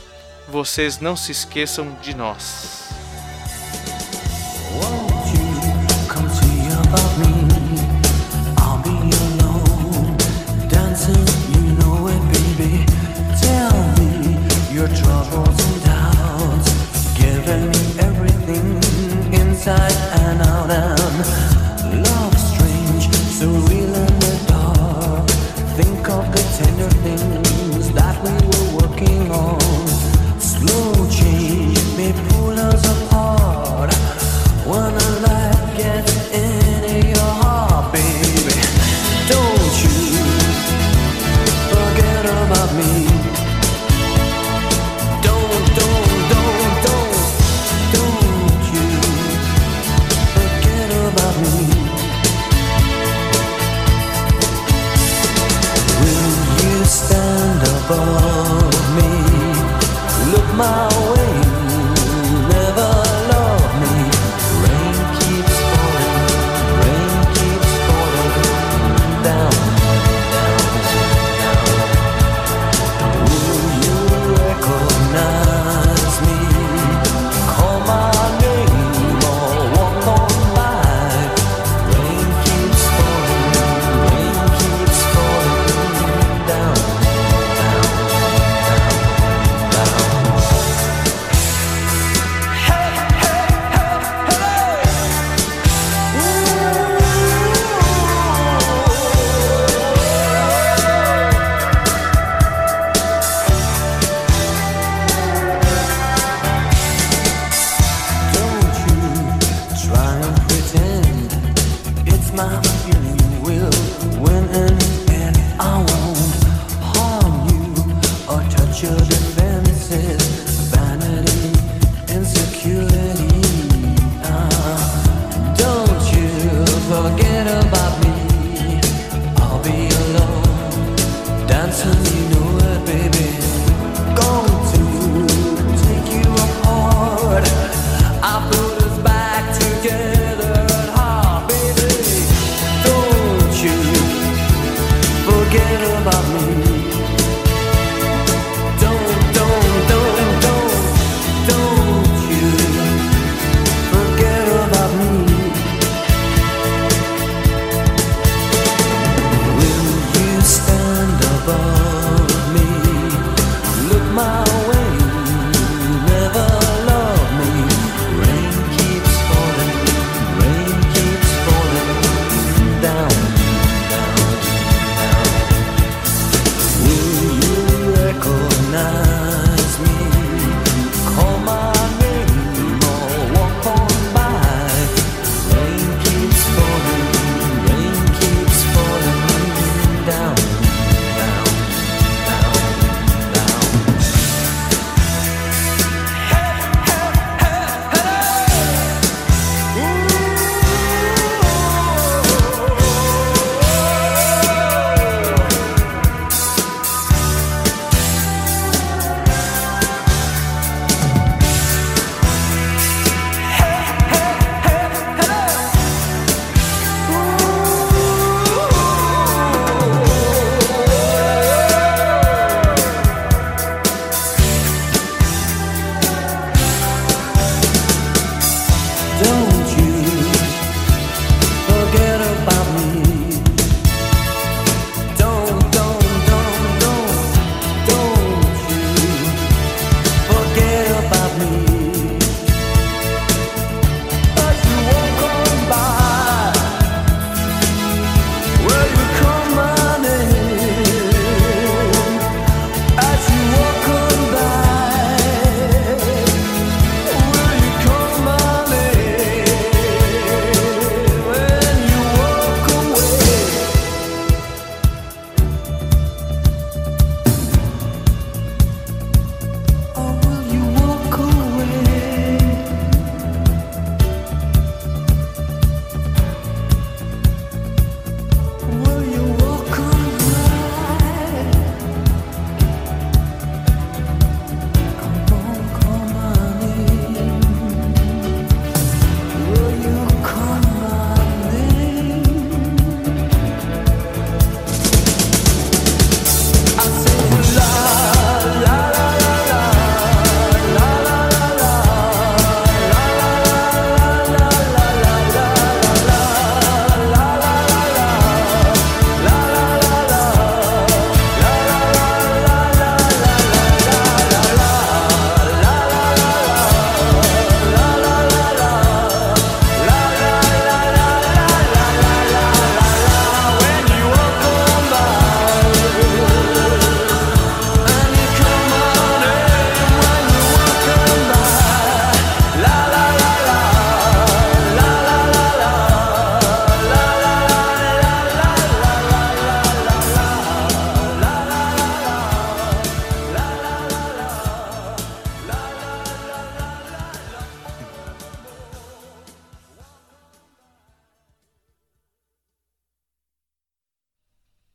vocês 0.48 1.00
não 1.00 1.16
se 1.16 1.32
esqueçam 1.32 1.96
de 2.02 2.16
nós. 2.16 2.82
inside 4.72 5.11